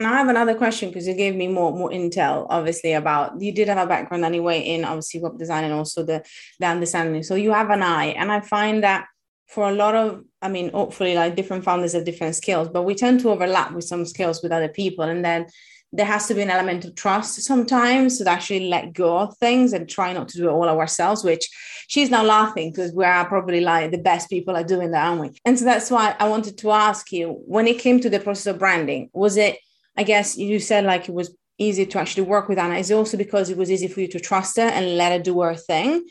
Now 0.02 0.14
I 0.14 0.18
have 0.18 0.28
another 0.28 0.54
question 0.54 0.88
because 0.88 1.06
you 1.06 1.14
gave 1.14 1.34
me 1.34 1.48
more 1.48 1.72
more 1.72 1.90
intel, 1.90 2.46
obviously 2.50 2.92
about 2.92 3.40
you 3.40 3.52
did 3.52 3.68
have 3.68 3.78
a 3.78 3.86
background 3.86 4.24
anyway 4.24 4.60
in 4.60 4.84
obviously 4.84 5.20
web 5.20 5.38
design 5.38 5.64
and 5.64 5.72
also 5.72 6.02
the 6.02 6.24
the 6.60 6.66
understanding. 6.66 7.22
So 7.22 7.34
you 7.34 7.52
have 7.52 7.70
an 7.70 7.82
eye, 7.82 8.06
and 8.06 8.30
I 8.32 8.40
find 8.40 8.82
that 8.82 9.06
for 9.48 9.68
a 9.68 9.74
lot 9.74 9.94
of, 9.94 10.24
I 10.40 10.48
mean, 10.48 10.72
hopefully 10.72 11.14
like 11.14 11.36
different 11.36 11.62
founders 11.62 11.92
have 11.92 12.06
different 12.06 12.34
skills, 12.34 12.68
but 12.68 12.84
we 12.84 12.94
tend 12.94 13.20
to 13.20 13.30
overlap 13.30 13.72
with 13.72 13.84
some 13.84 14.06
skills 14.06 14.42
with 14.42 14.50
other 14.50 14.68
people, 14.68 15.04
and 15.04 15.24
then 15.24 15.46
there 15.92 16.06
has 16.06 16.26
to 16.26 16.34
be 16.34 16.40
an 16.40 16.50
element 16.50 16.86
of 16.86 16.94
trust 16.94 17.42
sometimes 17.42 18.18
to 18.18 18.28
actually 18.28 18.68
let 18.68 18.94
go 18.94 19.18
of 19.18 19.36
things 19.36 19.74
and 19.74 19.88
try 19.88 20.12
not 20.12 20.26
to 20.28 20.38
do 20.38 20.48
it 20.48 20.52
all 20.52 20.68
ourselves, 20.68 21.22
which 21.22 21.48
she's 21.88 22.10
now 22.10 22.24
laughing 22.24 22.70
because 22.70 22.92
we 22.92 23.04
are 23.04 23.26
probably 23.26 23.60
like 23.60 23.90
the 23.90 23.98
best 23.98 24.30
people 24.30 24.56
at 24.56 24.66
doing 24.66 24.90
that, 24.92 25.06
aren't 25.06 25.20
we? 25.20 25.30
And 25.44 25.58
so 25.58 25.66
that's 25.66 25.90
why 25.90 26.16
I 26.18 26.28
wanted 26.30 26.56
to 26.58 26.70
ask 26.70 27.12
you 27.12 27.42
when 27.46 27.66
it 27.66 27.78
came 27.78 28.00
to 28.00 28.08
the 28.08 28.20
process 28.20 28.46
of 28.46 28.58
branding, 28.58 29.10
was 29.12 29.36
it 29.36 29.58
I 29.96 30.02
guess 30.02 30.36
you 30.36 30.58
said 30.58 30.84
like 30.84 31.08
it 31.08 31.14
was 31.14 31.34
easy 31.58 31.86
to 31.86 31.98
actually 31.98 32.24
work 32.24 32.48
with 32.48 32.58
Anna. 32.58 32.76
Is 32.76 32.92
also 32.92 33.16
because 33.16 33.50
it 33.50 33.56
was 33.56 33.70
easy 33.70 33.88
for 33.88 34.00
you 34.00 34.08
to 34.08 34.20
trust 34.20 34.56
her 34.56 34.62
and 34.62 34.96
let 34.96 35.12
her 35.12 35.18
do 35.18 35.40
her 35.40 35.54
thing? 35.54 36.06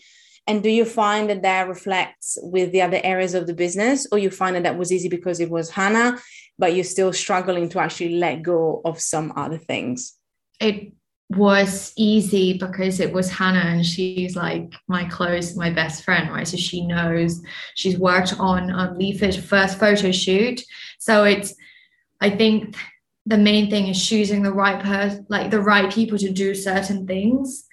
And 0.47 0.63
do 0.63 0.69
you 0.69 0.85
find 0.85 1.29
that 1.29 1.43
that 1.43 1.67
reflects 1.67 2.37
with 2.41 2.71
the 2.71 2.81
other 2.81 2.99
areas 3.03 3.33
of 3.35 3.47
the 3.47 3.53
business, 3.53 4.07
or 4.11 4.17
you 4.17 4.31
find 4.31 4.55
that 4.55 4.63
that 4.63 4.77
was 4.77 4.91
easy 4.91 5.07
because 5.07 5.39
it 5.39 5.49
was 5.49 5.69
Hannah, 5.69 6.19
but 6.57 6.73
you're 6.75 6.83
still 6.83 7.13
struggling 7.13 7.69
to 7.69 7.79
actually 7.79 8.15
let 8.15 8.41
go 8.41 8.81
of 8.83 8.99
some 8.99 9.33
other 9.35 9.57
things? 9.57 10.17
It 10.59 10.93
was 11.29 11.93
easy 11.95 12.57
because 12.57 12.99
it 12.99 13.13
was 13.13 13.29
Hannah 13.29 13.59
and 13.59 13.85
she's 13.85 14.35
like 14.35 14.73
my 14.87 15.05
close, 15.05 15.55
my 15.55 15.69
best 15.69 16.03
friend, 16.03 16.29
right? 16.29 16.47
So 16.47 16.57
she 16.57 16.85
knows 16.85 17.41
she's 17.75 17.97
worked 17.97 18.37
on 18.39 18.71
um, 18.71 18.97
Leafage 18.97 19.39
first 19.39 19.79
photo 19.79 20.11
shoot. 20.11 20.61
So 20.99 21.23
it's, 21.23 21.55
I 22.19 22.31
think 22.31 22.75
the 23.25 23.37
main 23.37 23.69
thing 23.69 23.87
is 23.87 24.07
choosing 24.07 24.41
the 24.41 24.53
right 24.53 24.81
person, 24.81 25.25
like 25.29 25.51
the 25.51 25.61
right 25.61 25.91
people 25.91 26.17
to 26.17 26.31
do 26.31 26.55
certain 26.55 27.05
things. 27.05 27.65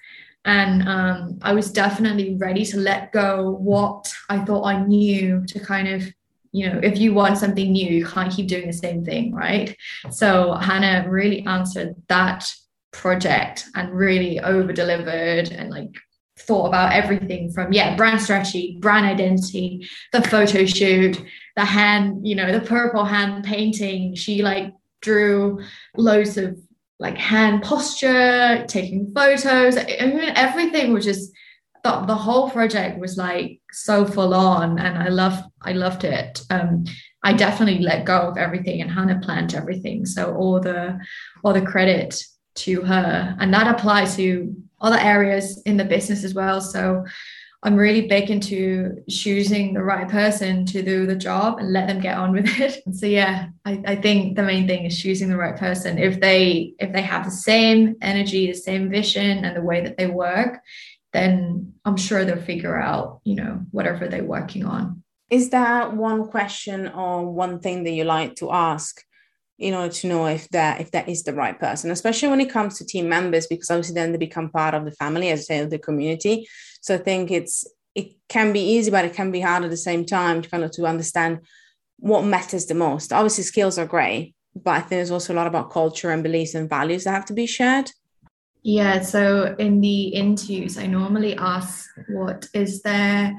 And 0.45 0.87
um, 0.87 1.39
I 1.41 1.53
was 1.53 1.71
definitely 1.71 2.35
ready 2.35 2.65
to 2.65 2.77
let 2.77 3.11
go 3.11 3.51
what 3.51 4.13
I 4.29 4.39
thought 4.39 4.63
I 4.63 4.85
knew 4.85 5.45
to 5.47 5.59
kind 5.59 5.87
of, 5.87 6.03
you 6.51 6.69
know, 6.69 6.79
if 6.81 6.97
you 6.97 7.13
want 7.13 7.37
something 7.37 7.71
new, 7.71 7.87
you 7.87 8.05
can't 8.05 8.31
keep 8.31 8.47
doing 8.47 8.67
the 8.67 8.73
same 8.73 9.03
thing, 9.03 9.33
right? 9.33 9.75
So 10.11 10.53
Hannah 10.53 11.09
really 11.09 11.45
answered 11.45 11.95
that 12.07 12.49
project 12.91 13.65
and 13.75 13.93
really 13.93 14.39
over 14.39 14.73
delivered 14.73 15.51
and 15.51 15.69
like 15.69 15.95
thought 16.39 16.67
about 16.67 16.93
everything 16.93 17.51
from 17.51 17.71
yeah 17.71 17.95
brand 17.95 18.21
strategy 18.21 18.77
brand 18.79 19.05
identity 19.05 19.87
the 20.13 20.21
photo 20.21 20.65
shoot 20.65 21.21
the 21.55 21.65
hand 21.65 22.25
you 22.25 22.33
know 22.33 22.57
the 22.57 22.65
purple 22.65 23.03
hand 23.03 23.43
painting 23.43 24.15
she 24.15 24.41
like 24.41 24.73
drew 25.01 25.61
loads 25.95 26.37
of 26.37 26.57
like 26.99 27.17
hand 27.17 27.63
posture, 27.63 28.65
taking 28.67 29.11
photos. 29.13 29.77
I 29.77 30.05
mean, 30.05 30.31
everything 30.35 30.93
was 30.93 31.05
just 31.05 31.31
the, 31.83 32.01
the 32.01 32.15
whole 32.15 32.49
project 32.49 32.99
was 32.99 33.17
like 33.17 33.61
so 33.71 34.05
full 34.05 34.33
on, 34.33 34.79
and 34.79 34.97
I 34.97 35.07
loved 35.07 35.43
I 35.61 35.73
loved 35.73 36.03
it. 36.03 36.41
Um, 36.49 36.85
I 37.23 37.33
definitely 37.33 37.83
let 37.83 38.05
go 38.05 38.19
of 38.19 38.37
everything, 38.37 38.81
and 38.81 38.91
Hannah 38.91 39.19
planned 39.21 39.53
everything. 39.53 40.05
So 40.05 40.35
all 40.35 40.59
the 40.59 40.99
all 41.43 41.53
the 41.53 41.61
credit 41.61 42.21
to 42.55 42.81
her, 42.81 43.35
and 43.39 43.53
that 43.53 43.67
applies 43.67 44.15
to 44.17 44.55
other 44.81 44.97
areas 44.97 45.61
in 45.65 45.77
the 45.77 45.85
business 45.85 46.23
as 46.23 46.33
well. 46.33 46.61
So 46.61 47.05
I'm 47.61 47.75
really 47.75 48.07
big 48.07 48.29
into 48.29 49.03
choosing 49.09 49.73
the 49.73 49.83
right 49.83 50.07
person 50.07 50.65
to 50.67 50.81
do 50.81 51.05
the 51.05 51.15
job 51.15 51.59
and 51.59 51.73
let 51.73 51.87
them 51.87 51.99
get 51.99 52.17
on 52.17 52.31
with 52.31 52.47
it. 52.59 52.81
So 52.93 53.05
yeah, 53.05 53.47
I, 53.65 53.83
I 53.85 53.95
think 53.95 54.35
the 54.35 54.43
main 54.43 54.65
thing 54.65 54.85
is 54.85 54.97
choosing 54.97 55.29
the 55.29 55.37
right 55.37 55.57
person. 55.57 55.97
If 55.97 56.21
they 56.21 56.73
if 56.79 56.93
they 56.93 57.01
have 57.01 57.25
the 57.25 57.31
same 57.31 57.95
energy, 58.01 58.47
the 58.47 58.53
same 58.53 58.89
vision, 58.89 59.43
and 59.43 59.55
the 59.55 59.61
way 59.61 59.81
that 59.81 59.97
they 59.97 60.07
work, 60.07 60.59
then 61.11 61.73
I'm 61.83 61.97
sure 61.97 62.23
they'll 62.23 62.41
figure 62.41 62.77
out, 62.77 63.19
you 63.25 63.35
know, 63.35 63.65
whatever 63.71 64.07
they're 64.07 64.23
working 64.23 64.65
on. 64.65 65.03
Is 65.29 65.49
that 65.49 65.95
one 65.95 66.27
question 66.27 66.87
or 66.87 67.29
one 67.29 67.59
thing 67.59 67.83
that 67.83 67.91
you 67.91 68.05
like 68.05 68.35
to 68.37 68.51
ask 68.51 69.03
in 69.59 69.73
order 69.73 69.93
to 69.93 70.07
know 70.07 70.25
if 70.27 70.47
that 70.49 70.79
if 70.79 70.91
that 70.91 71.09
is 71.09 71.23
the 71.23 71.33
right 71.33 71.59
person 71.59 71.91
especially 71.91 72.29
when 72.29 72.39
it 72.39 72.49
comes 72.49 72.77
to 72.77 72.85
team 72.85 73.09
members 73.09 73.45
because 73.45 73.69
obviously 73.69 73.93
then 73.93 74.13
they 74.13 74.17
become 74.17 74.49
part 74.49 74.73
of 74.73 74.85
the 74.85 74.91
family 74.93 75.29
as 75.29 75.41
I 75.41 75.43
say 75.43 75.59
of 75.59 75.69
the 75.69 75.77
community 75.77 76.47
so 76.81 76.95
i 76.95 76.97
think 76.97 77.31
it's 77.31 77.65
it 77.95 78.13
can 78.27 78.53
be 78.53 78.61
easy 78.61 78.91
but 78.91 79.05
it 79.05 79.13
can 79.13 79.31
be 79.31 79.41
hard 79.41 79.63
at 79.63 79.69
the 79.69 79.77
same 79.77 80.05
time 80.05 80.41
to 80.41 80.49
kind 80.49 80.63
of 80.63 80.71
to 80.71 80.85
understand 80.85 81.39
what 82.01 82.23
matters 82.23 82.65
the 82.67 82.73
most. 82.73 83.11
Obviously 83.11 83.43
skills 83.43 83.77
are 83.77 83.85
great 83.85 84.35
but 84.55 84.71
i 84.71 84.79
think 84.79 84.89
there's 84.89 85.11
also 85.11 85.33
a 85.33 85.35
lot 85.35 85.47
about 85.47 85.71
culture 85.71 86.11
and 86.11 86.23
beliefs 86.23 86.55
and 86.55 86.69
values 86.69 87.03
that 87.03 87.11
have 87.11 87.25
to 87.25 87.33
be 87.33 87.45
shared. 87.45 87.91
Yeah 88.63 89.01
so 89.01 89.55
in 89.57 89.81
the 89.81 90.07
interviews 90.07 90.77
i 90.77 90.85
normally 90.85 91.35
ask 91.37 91.89
what 92.09 92.47
is 92.53 92.81
there 92.81 93.35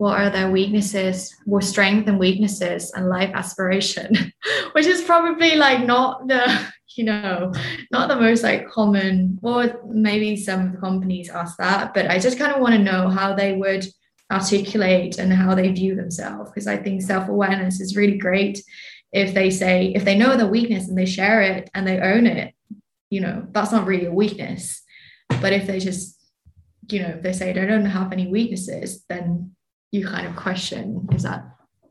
what 0.00 0.18
are 0.18 0.30
their 0.30 0.50
weaknesses, 0.50 1.36
what 1.44 1.62
strength 1.62 2.08
and 2.08 2.18
weaknesses 2.18 2.90
and 2.92 3.10
life 3.10 3.30
aspiration, 3.34 4.32
which 4.72 4.86
is 4.86 5.02
probably 5.02 5.56
like 5.56 5.84
not 5.84 6.26
the, 6.26 6.72
you 6.96 7.04
know, 7.04 7.52
not 7.92 8.08
the 8.08 8.16
most 8.16 8.42
like 8.42 8.66
common, 8.66 9.38
or 9.42 9.78
maybe 9.86 10.38
some 10.38 10.74
companies 10.78 11.28
ask 11.28 11.58
that, 11.58 11.92
but 11.92 12.10
I 12.10 12.18
just 12.18 12.38
kind 12.38 12.50
of 12.50 12.62
want 12.62 12.72
to 12.76 12.82
know 12.82 13.10
how 13.10 13.34
they 13.34 13.52
would 13.52 13.84
articulate 14.32 15.18
and 15.18 15.30
how 15.34 15.54
they 15.54 15.70
view 15.70 15.94
themselves. 15.94 16.50
Because 16.50 16.66
I 16.66 16.78
think 16.78 17.02
self-awareness 17.02 17.78
is 17.78 17.94
really 17.94 18.16
great 18.16 18.64
if 19.12 19.34
they 19.34 19.50
say, 19.50 19.92
if 19.94 20.06
they 20.06 20.16
know 20.16 20.34
the 20.34 20.46
weakness 20.46 20.88
and 20.88 20.96
they 20.96 21.04
share 21.04 21.42
it 21.42 21.68
and 21.74 21.86
they 21.86 22.00
own 22.00 22.26
it, 22.26 22.54
you 23.10 23.20
know, 23.20 23.46
that's 23.50 23.70
not 23.70 23.86
really 23.86 24.06
a 24.06 24.12
weakness. 24.12 24.80
But 25.42 25.52
if 25.52 25.66
they 25.66 25.78
just, 25.78 26.18
you 26.88 27.02
know, 27.02 27.08
if 27.08 27.22
they 27.22 27.34
say 27.34 27.52
they 27.52 27.66
don't 27.66 27.84
have 27.84 28.12
any 28.12 28.28
weaknesses, 28.28 29.04
then 29.06 29.56
you 29.90 30.06
kind 30.06 30.26
of 30.26 30.36
question 30.36 31.08
is 31.12 31.22
that 31.22 31.44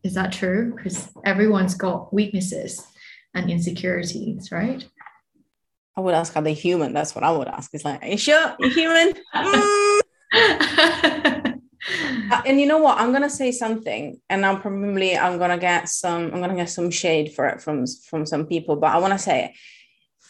is 0.03 0.13
that 0.13 0.31
true 0.31 0.73
because 0.75 1.09
everyone's 1.25 1.75
got 1.75 2.13
weaknesses 2.13 2.85
and 3.33 3.49
insecurities 3.49 4.51
right 4.51 4.87
I 5.99 6.01
would 6.01 6.15
ask, 6.15 6.33
are 6.37 6.41
they 6.41 6.53
human? 6.53 6.93
That's 6.93 7.13
what 7.13 7.25
I 7.25 7.31
would 7.31 7.49
ask. 7.49 7.73
It's 7.73 7.83
like, 7.83 8.01
are 8.01 8.07
you 8.07 8.17
sure 8.17 8.55
you're 8.59 8.71
human? 8.71 9.13
Mm. 10.31 11.61
uh, 12.31 12.41
and 12.45 12.59
you 12.59 12.67
know 12.67 12.77
what? 12.77 12.99
I'm 12.99 13.11
gonna 13.11 13.31
say 13.31 13.51
something, 13.51 14.21
and 14.29 14.45
I'm 14.45 14.61
probably 14.61 15.17
I'm 15.17 15.39
gonna 15.39 15.57
get 15.57 15.89
some 15.89 16.25
I'm 16.25 16.39
gonna 16.39 16.55
get 16.55 16.69
some 16.69 16.91
shade 16.91 17.33
for 17.33 17.47
it 17.47 17.61
from 17.63 17.85
from 18.07 18.27
some 18.27 18.45
people, 18.45 18.75
but 18.75 18.91
I 18.91 18.99
want 18.99 19.13
to 19.13 19.17
say 19.17 19.45
it. 19.45 19.51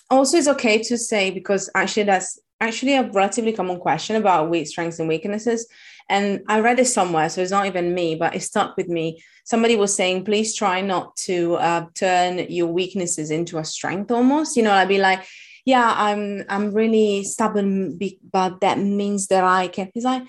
Also, 0.09 0.37
it's 0.37 0.47
okay 0.47 0.81
to 0.83 0.97
say 0.97 1.31
because 1.31 1.69
actually 1.75 2.03
that's 2.03 2.39
actually 2.61 2.95
a 2.95 3.11
relatively 3.11 3.51
common 3.51 3.77
question 3.77 4.15
about 4.15 4.49
weak 4.49 4.67
strengths 4.67 4.99
and 4.99 5.09
weaknesses. 5.09 5.67
And 6.09 6.41
I 6.47 6.59
read 6.59 6.79
it 6.79 6.85
somewhere, 6.85 7.29
so 7.29 7.41
it's 7.41 7.51
not 7.51 7.67
even 7.67 7.93
me, 7.93 8.15
but 8.15 8.35
it 8.35 8.41
stuck 8.41 8.75
with 8.75 8.87
me. 8.87 9.21
Somebody 9.45 9.75
was 9.75 9.95
saying, 9.95 10.25
please 10.25 10.55
try 10.55 10.81
not 10.81 11.15
to 11.17 11.55
uh, 11.55 11.85
turn 11.93 12.39
your 12.49 12.67
weaknesses 12.67 13.29
into 13.29 13.59
a 13.59 13.63
strength 13.63 14.09
almost. 14.09 14.57
You 14.57 14.63
know, 14.63 14.73
I'd 14.73 14.87
be 14.87 14.97
like, 14.97 15.23
yeah, 15.65 15.93
I'm 15.95 16.45
I'm 16.49 16.73
really 16.73 17.23
stubborn, 17.23 17.99
but 18.31 18.61
that 18.61 18.79
means 18.79 19.27
that 19.27 19.43
I 19.43 19.67
can. 19.67 19.91
He's 19.93 20.03
like, 20.03 20.23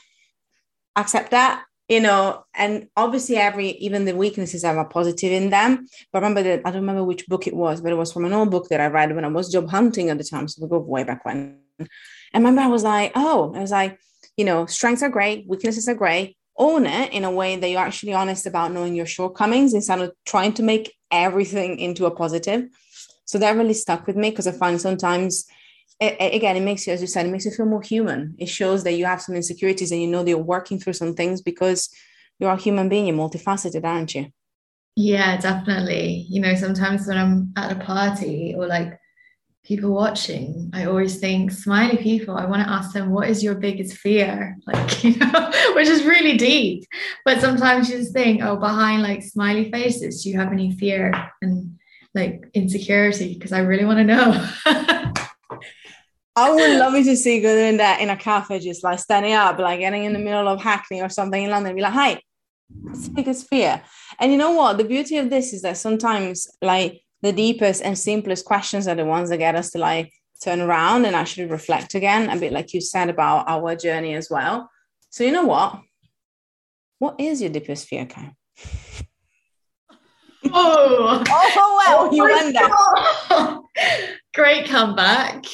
accept 0.96 1.30
that, 1.30 1.64
you 1.88 2.00
know. 2.00 2.44
And 2.54 2.88
obviously, 2.94 3.36
every 3.36 3.70
even 3.70 4.04
the 4.04 4.14
weaknesses 4.14 4.64
have 4.64 4.76
a 4.76 4.84
positive 4.84 5.32
in 5.32 5.48
them. 5.48 5.86
But 6.12 6.20
remember 6.20 6.42
that 6.42 6.60
I 6.66 6.70
don't 6.70 6.82
remember 6.82 7.04
which 7.04 7.26
book 7.26 7.46
it 7.46 7.54
was, 7.56 7.80
but 7.80 7.92
it 7.92 7.96
was 7.96 8.12
from 8.12 8.26
an 8.26 8.34
old 8.34 8.50
book 8.50 8.68
that 8.68 8.80
I 8.80 8.88
read 8.88 9.14
when 9.14 9.24
I 9.24 9.28
was 9.28 9.50
job 9.50 9.70
hunting 9.70 10.10
at 10.10 10.18
the 10.18 10.24
time. 10.24 10.46
So 10.46 10.62
we 10.62 10.68
go 10.68 10.78
way 10.78 11.04
back 11.04 11.24
when. 11.24 11.58
And 11.78 11.88
remember 12.44 12.60
I 12.60 12.66
was 12.66 12.84
like, 12.84 13.12
oh, 13.14 13.54
I 13.54 13.60
was 13.60 13.70
like, 13.70 13.98
you 14.36 14.44
know, 14.44 14.66
strengths 14.66 15.02
are 15.02 15.08
great, 15.08 15.46
weaknesses 15.46 15.88
are 15.88 15.94
great. 15.94 16.36
Own 16.56 16.86
it 16.86 17.12
in 17.12 17.24
a 17.24 17.30
way 17.30 17.56
that 17.56 17.68
you're 17.68 17.80
actually 17.80 18.12
honest 18.12 18.46
about 18.46 18.72
knowing 18.72 18.94
your 18.94 19.06
shortcomings 19.06 19.72
instead 19.72 20.00
of 20.00 20.12
trying 20.26 20.52
to 20.54 20.62
make 20.62 20.94
everything 21.10 21.78
into 21.78 22.06
a 22.06 22.10
positive 22.10 22.68
so 23.30 23.38
that 23.38 23.54
really 23.56 23.74
stuck 23.74 24.08
with 24.08 24.16
me 24.16 24.30
because 24.30 24.48
I 24.48 24.50
find 24.50 24.80
sometimes, 24.80 25.46
it, 26.00 26.16
again, 26.34 26.56
it 26.56 26.62
makes 26.62 26.84
you, 26.84 26.92
as 26.92 27.00
you 27.00 27.06
said, 27.06 27.26
it 27.26 27.30
makes 27.30 27.44
you 27.44 27.52
feel 27.52 27.64
more 27.64 27.80
human. 27.80 28.34
It 28.38 28.48
shows 28.48 28.82
that 28.82 28.94
you 28.94 29.04
have 29.04 29.22
some 29.22 29.36
insecurities 29.36 29.92
and 29.92 30.02
you 30.02 30.08
know 30.08 30.24
that 30.24 30.30
you're 30.30 30.38
working 30.38 30.80
through 30.80 30.94
some 30.94 31.14
things 31.14 31.40
because 31.40 31.90
you're 32.40 32.50
a 32.50 32.56
human 32.56 32.88
being, 32.88 33.06
you're 33.06 33.16
multifaceted, 33.16 33.84
aren't 33.84 34.16
you? 34.16 34.32
Yeah, 34.96 35.36
definitely. 35.36 36.26
You 36.28 36.40
know, 36.40 36.56
sometimes 36.56 37.06
when 37.06 37.18
I'm 37.18 37.52
at 37.56 37.70
a 37.70 37.84
party 37.84 38.52
or 38.56 38.66
like 38.66 38.98
people 39.64 39.90
watching, 39.90 40.70
I 40.72 40.86
always 40.86 41.18
think 41.18 41.50
smiley 41.50 41.98
people, 41.98 42.36
I 42.36 42.46
want 42.46 42.62
to 42.62 42.72
ask 42.72 42.92
them, 42.92 43.10
what 43.10 43.28
is 43.28 43.42
your 43.42 43.54
biggest 43.54 43.96
fear? 43.96 44.56
Like, 44.66 45.04
you 45.04 45.16
know, 45.16 45.50
which 45.74 45.88
is 45.88 46.04
really 46.04 46.36
deep. 46.36 46.84
But 47.24 47.40
sometimes 47.40 47.90
you 47.90 47.98
just 47.98 48.12
think, 48.12 48.42
oh, 48.42 48.56
behind 48.56 49.02
like 49.02 49.22
smiley 49.22 49.70
faces, 49.70 50.22
do 50.22 50.30
you 50.30 50.38
have 50.38 50.52
any 50.52 50.72
fear? 50.72 51.12
And 51.42 51.78
like 52.14 52.44
insecurity 52.54 53.34
because 53.34 53.52
I 53.52 53.60
really 53.60 53.84
want 53.84 53.98
to 53.98 54.04
know. 54.04 54.48
I 56.36 56.50
would 56.50 56.78
love 56.78 56.94
you 56.94 57.04
to 57.04 57.16
see 57.24 57.40
go 57.40 57.56
in 57.56 57.76
there 57.76 57.98
in 57.98 58.10
a 58.10 58.16
cafe, 58.16 58.58
just 58.60 58.84
like 58.84 58.98
standing 58.98 59.32
up, 59.32 59.58
like 59.58 59.80
getting 59.80 60.04
in 60.04 60.12
the 60.12 60.18
middle 60.18 60.48
of 60.48 60.60
Hackney 60.60 61.02
or 61.02 61.08
something 61.08 61.42
in 61.42 61.50
London, 61.50 61.74
be 61.74 61.82
like, 61.82 61.92
"Hi, 61.92 62.22
what's 62.82 63.08
the 63.08 63.14
biggest 63.14 63.48
fear?" 63.48 63.82
And 64.18 64.32
you 64.32 64.38
know 64.38 64.52
what? 64.52 64.78
The 64.78 64.84
beauty 64.84 65.18
of 65.18 65.30
this 65.30 65.52
is 65.52 65.62
that 65.62 65.76
sometimes, 65.76 66.48
like 66.62 67.02
the 67.22 67.32
deepest 67.32 67.82
and 67.82 67.98
simplest 67.98 68.44
questions 68.44 68.88
are 68.88 68.94
the 68.94 69.04
ones 69.04 69.28
that 69.30 69.38
get 69.38 69.54
us 69.54 69.70
to 69.70 69.78
like 69.78 70.12
turn 70.42 70.60
around 70.60 71.04
and 71.04 71.14
actually 71.14 71.46
reflect 71.46 71.94
again, 71.94 72.30
a 72.30 72.36
bit 72.36 72.52
like 72.52 72.72
you 72.72 72.80
said 72.80 73.08
about 73.08 73.48
our 73.48 73.76
journey 73.76 74.14
as 74.14 74.30
well. 74.30 74.70
So 75.10 75.24
you 75.24 75.32
know 75.32 75.44
what? 75.44 75.80
What 76.98 77.20
is 77.20 77.40
your 77.40 77.50
deepest 77.50 77.88
fear, 77.88 78.06
Kai? 78.06 78.34
Oh, 80.52 81.22
oh 81.28 81.82
well, 81.86 82.14
you 82.14 82.22
won 82.22 82.52
that. 82.52 83.60
Great 84.34 84.66
comeback. 84.66 85.44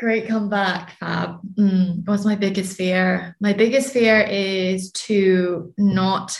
Great 0.00 0.28
comeback, 0.28 0.92
Fab. 0.98 1.40
Mm, 1.58 2.06
what's 2.06 2.24
my 2.24 2.36
biggest 2.36 2.76
fear? 2.76 3.36
My 3.40 3.52
biggest 3.52 3.92
fear 3.92 4.20
is 4.28 4.92
to 4.92 5.72
not 5.78 6.38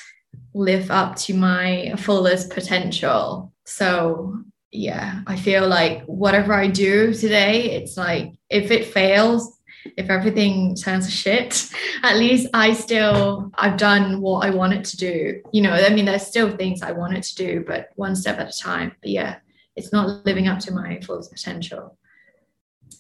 live 0.55 0.91
up 0.91 1.17
to 1.17 1.35
my 1.35 1.95
fullest 1.97 2.51
potential. 2.51 3.53
So, 3.69 4.45
yeah, 4.73 5.21
I 5.27 5.37
feel 5.37 5.69
like 5.69 6.03
whatever 6.07 6.55
I 6.55 6.69
do 6.69 7.13
today, 7.13 7.73
it's 7.73 7.99
like 7.99 8.33
if 8.49 8.71
it 8.71 8.87
fails, 8.87 9.61
if 9.99 10.09
everything 10.09 10.75
turns 10.75 11.05
to 11.05 11.13
shit, 11.13 11.69
at 12.03 12.17
least 12.17 12.49
I 12.55 12.73
still 12.73 13.51
I've 13.55 13.77
done 13.77 14.23
what 14.23 14.47
I 14.47 14.51
wanted 14.51 14.87
to 14.87 14.97
do. 14.97 15.43
You 15.53 15.61
know, 15.61 15.73
I 15.73 15.91
mean, 15.91 16.07
there's 16.07 16.27
still 16.27 16.57
things 16.57 16.83
I 16.83 16.93
wanted 16.93 17.23
to 17.25 17.35
do, 17.35 17.65
but 17.67 17.91
one 17.97 18.17
step 18.17 18.39
at 18.39 18.49
a 18.49 18.59
time. 18.59 18.97
But 19.03 19.11
yeah, 19.11 19.37
it's 19.77 19.93
not 19.93 20.25
living 20.25 20.49
up 20.49 20.61
to 20.61 20.73
my 20.73 20.99
full 21.01 21.23
potential. 21.31 21.99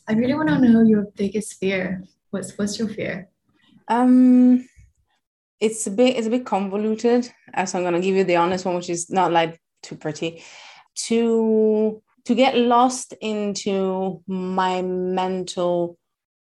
I 0.07 0.12
really 0.12 0.35
want 0.35 0.50
to 0.50 0.59
know 0.59 0.83
your 0.83 1.07
biggest 1.16 1.59
fear. 1.59 2.04
What's 2.28 2.57
what's 2.59 2.78
your 2.78 2.88
fear? 2.88 3.31
Um 3.88 4.68
it's 5.61 5.87
a 5.87 5.90
bit 5.90 6.16
it's 6.16 6.26
a 6.26 6.31
bit 6.31 6.44
convoluted. 6.44 7.24
So 7.64 7.78
I'm 7.78 7.85
gonna 7.85 8.00
give 8.00 8.16
you 8.16 8.24
the 8.24 8.37
honest 8.37 8.66
one, 8.66 8.76
which 8.76 8.90
is 8.90 9.09
not 9.09 9.33
like 9.33 9.59
too 9.83 9.97
pretty. 9.97 10.43
To 11.07 12.03
to 12.25 12.35
get 12.35 12.57
lost 12.57 13.14
into 13.21 14.23
my 14.27 14.83
mental 14.83 15.97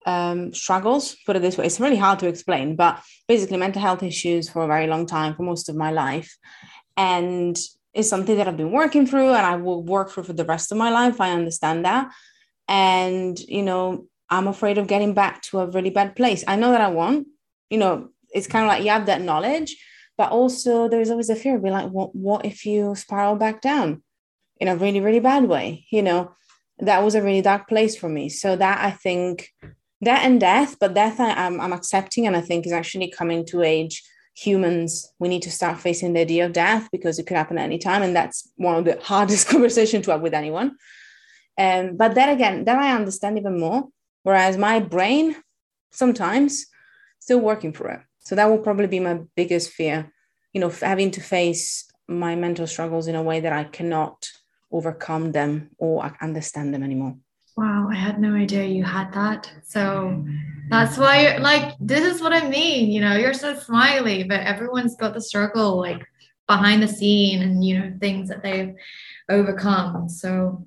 um, 0.07 0.53
struggles, 0.53 1.17
put 1.25 1.37
it 1.37 1.43
this 1.43 1.57
way. 1.57 1.67
It's 1.67 1.81
really 1.81 1.97
hard 1.97 2.19
to 2.21 2.29
explain, 2.29 2.77
but 2.77 3.01
basically, 3.29 3.57
mental 3.57 3.83
health 3.83 4.03
issues 4.03 4.49
for 4.49 4.63
a 4.63 4.67
very 4.67 4.87
long 4.87 5.07
time, 5.07 5.35
for 5.35 5.43
most 5.43 5.69
of 5.69 5.77
my 5.77 5.91
life. 5.91 6.37
And 6.97 7.59
it's 7.93 8.09
something 8.09 8.37
that 8.37 8.47
I've 8.47 8.57
been 8.57 8.73
working 8.73 9.07
through 9.07 9.29
and 9.29 9.47
I 9.47 9.57
will 9.57 9.83
work 9.83 10.11
through 10.11 10.25
for 10.25 10.33
the 10.33 10.45
rest 10.45 10.71
of 10.71 10.79
my 10.79 10.91
life. 10.91 11.21
I 11.21 11.33
understand 11.33 11.85
that. 11.85 12.13
And, 12.69 13.39
you 13.41 13.63
know, 13.63 14.07
I'm 14.29 14.47
afraid 14.47 14.79
of 14.79 14.87
getting 14.87 15.13
back 15.13 15.43
to 15.43 15.61
a 15.61 15.67
really 15.67 15.91
bad 15.91 16.15
place. 16.15 16.45
I 16.47 16.57
know 16.57 16.71
that 16.71 16.81
I 16.81 16.89
won't, 16.89 17.27
you 17.69 17.79
know, 17.79 18.11
it's 18.33 18.47
kind 18.47 18.65
of 18.65 18.69
like 18.69 18.85
you 18.85 18.91
have 18.91 19.07
that 19.07 19.23
knowledge, 19.23 19.77
but 20.21 20.33
also 20.33 20.87
there's 20.87 21.09
always 21.09 21.31
a 21.31 21.35
fear 21.35 21.57
of 21.57 21.63
being 21.63 21.73
like, 21.73 21.89
what, 21.89 22.45
if 22.45 22.67
you 22.67 22.95
spiral 22.95 23.37
back 23.37 23.63
down 23.63 24.03
in 24.59 24.69
a 24.69 24.77
really, 24.77 25.01
really 25.01 25.19
bad 25.19 25.45
way? 25.45 25.87
You 25.91 26.03
know, 26.03 26.35
that 26.79 27.03
was 27.03 27.15
a 27.15 27.23
really 27.23 27.41
dark 27.41 27.67
place 27.67 27.97
for 27.97 28.07
me. 28.07 28.29
So 28.29 28.55
that 28.55 28.85
I 28.85 28.91
think 28.91 29.49
that 30.03 30.27
and 30.27 30.39
death, 30.39 30.77
but 30.79 30.93
death 30.93 31.21
I, 31.21 31.31
am 31.31 31.55
I'm, 31.55 31.61
I'm 31.63 31.73
accepting 31.73 32.27
and 32.27 32.37
I 32.37 32.43
think 32.43 32.67
is 32.67 32.73
actually 32.73 33.11
coming 33.11 33.47
to 33.47 33.63
age. 33.63 34.03
Humans, 34.37 35.11
we 35.19 35.31
need 35.31 35.41
to 35.41 35.51
start 35.51 35.81
facing 35.81 36.13
the 36.13 36.21
idea 36.21 36.45
of 36.45 36.53
death 36.53 36.91
because 36.93 37.19
it 37.19 37.27
could 37.27 37.39
happen 37.39 37.57
at 37.57 37.65
any 37.65 37.79
time. 37.79 38.03
And 38.03 38.15
that's 38.15 38.47
one 38.57 38.77
of 38.77 38.85
the 38.85 38.99
hardest 39.03 39.49
conversations 39.49 40.05
to 40.05 40.11
have 40.11 40.21
with 40.21 40.35
anyone. 40.35 40.77
Um, 41.59 41.97
but 41.97 42.15
then 42.15 42.29
again, 42.29 42.67
then 42.67 42.79
I 42.79 42.95
understand 42.95 43.39
even 43.39 43.59
more. 43.59 43.89
Whereas 44.23 44.59
my 44.59 44.81
brain 44.81 45.35
sometimes 45.93 46.67
still 47.21 47.41
working 47.41 47.73
for 47.73 47.89
it. 47.89 48.01
So 48.21 48.35
that 48.35 48.47
will 48.47 48.59
probably 48.59 48.87
be 48.87 49.01
my 49.01 49.21
biggest 49.35 49.73
fear, 49.73 50.13
you 50.53 50.61
know, 50.61 50.69
having 50.69 51.11
to 51.13 51.21
face 51.21 51.91
my 52.07 52.37
mental 52.37 52.67
struggles 52.67 53.09
in 53.09 53.15
a 53.15 53.23
way 53.23 53.41
that 53.41 53.53
I 53.53 53.65
cannot 53.65 54.29
overcome 54.71 55.33
them 55.33 55.71
or 55.79 56.17
understand 56.21 56.73
them 56.73 56.83
anymore. 56.83 57.17
Wow, 57.57 57.89
I 57.91 57.97
had 57.97 58.21
no 58.21 58.35
idea 58.35 58.65
you 58.65 58.85
had 58.85 59.13
that. 59.13 59.51
So 59.65 59.81
mm-hmm. 59.81 60.37
that's 60.71 60.97
why, 60.97 61.37
like, 61.39 61.75
this 61.81 62.05
is 62.05 62.23
what 62.23 62.33
I 62.33 62.49
mean. 62.49 62.91
You 62.91 63.01
know, 63.01 63.17
you're 63.17 63.35
so 63.35 63.59
smiley, 63.59 64.23
but 64.23 64.41
everyone's 64.41 64.97
got 64.97 65.15
the 65.15 65.21
struggle, 65.21 65.79
like, 65.79 66.07
behind 66.47 66.83
the 66.83 66.89
scene 66.89 67.43
and, 67.43 67.65
you 67.65 67.79
know, 67.79 67.95
things 68.01 68.29
that 68.29 68.43
they've 68.43 68.75
overcome. 69.29 70.09
So, 70.09 70.67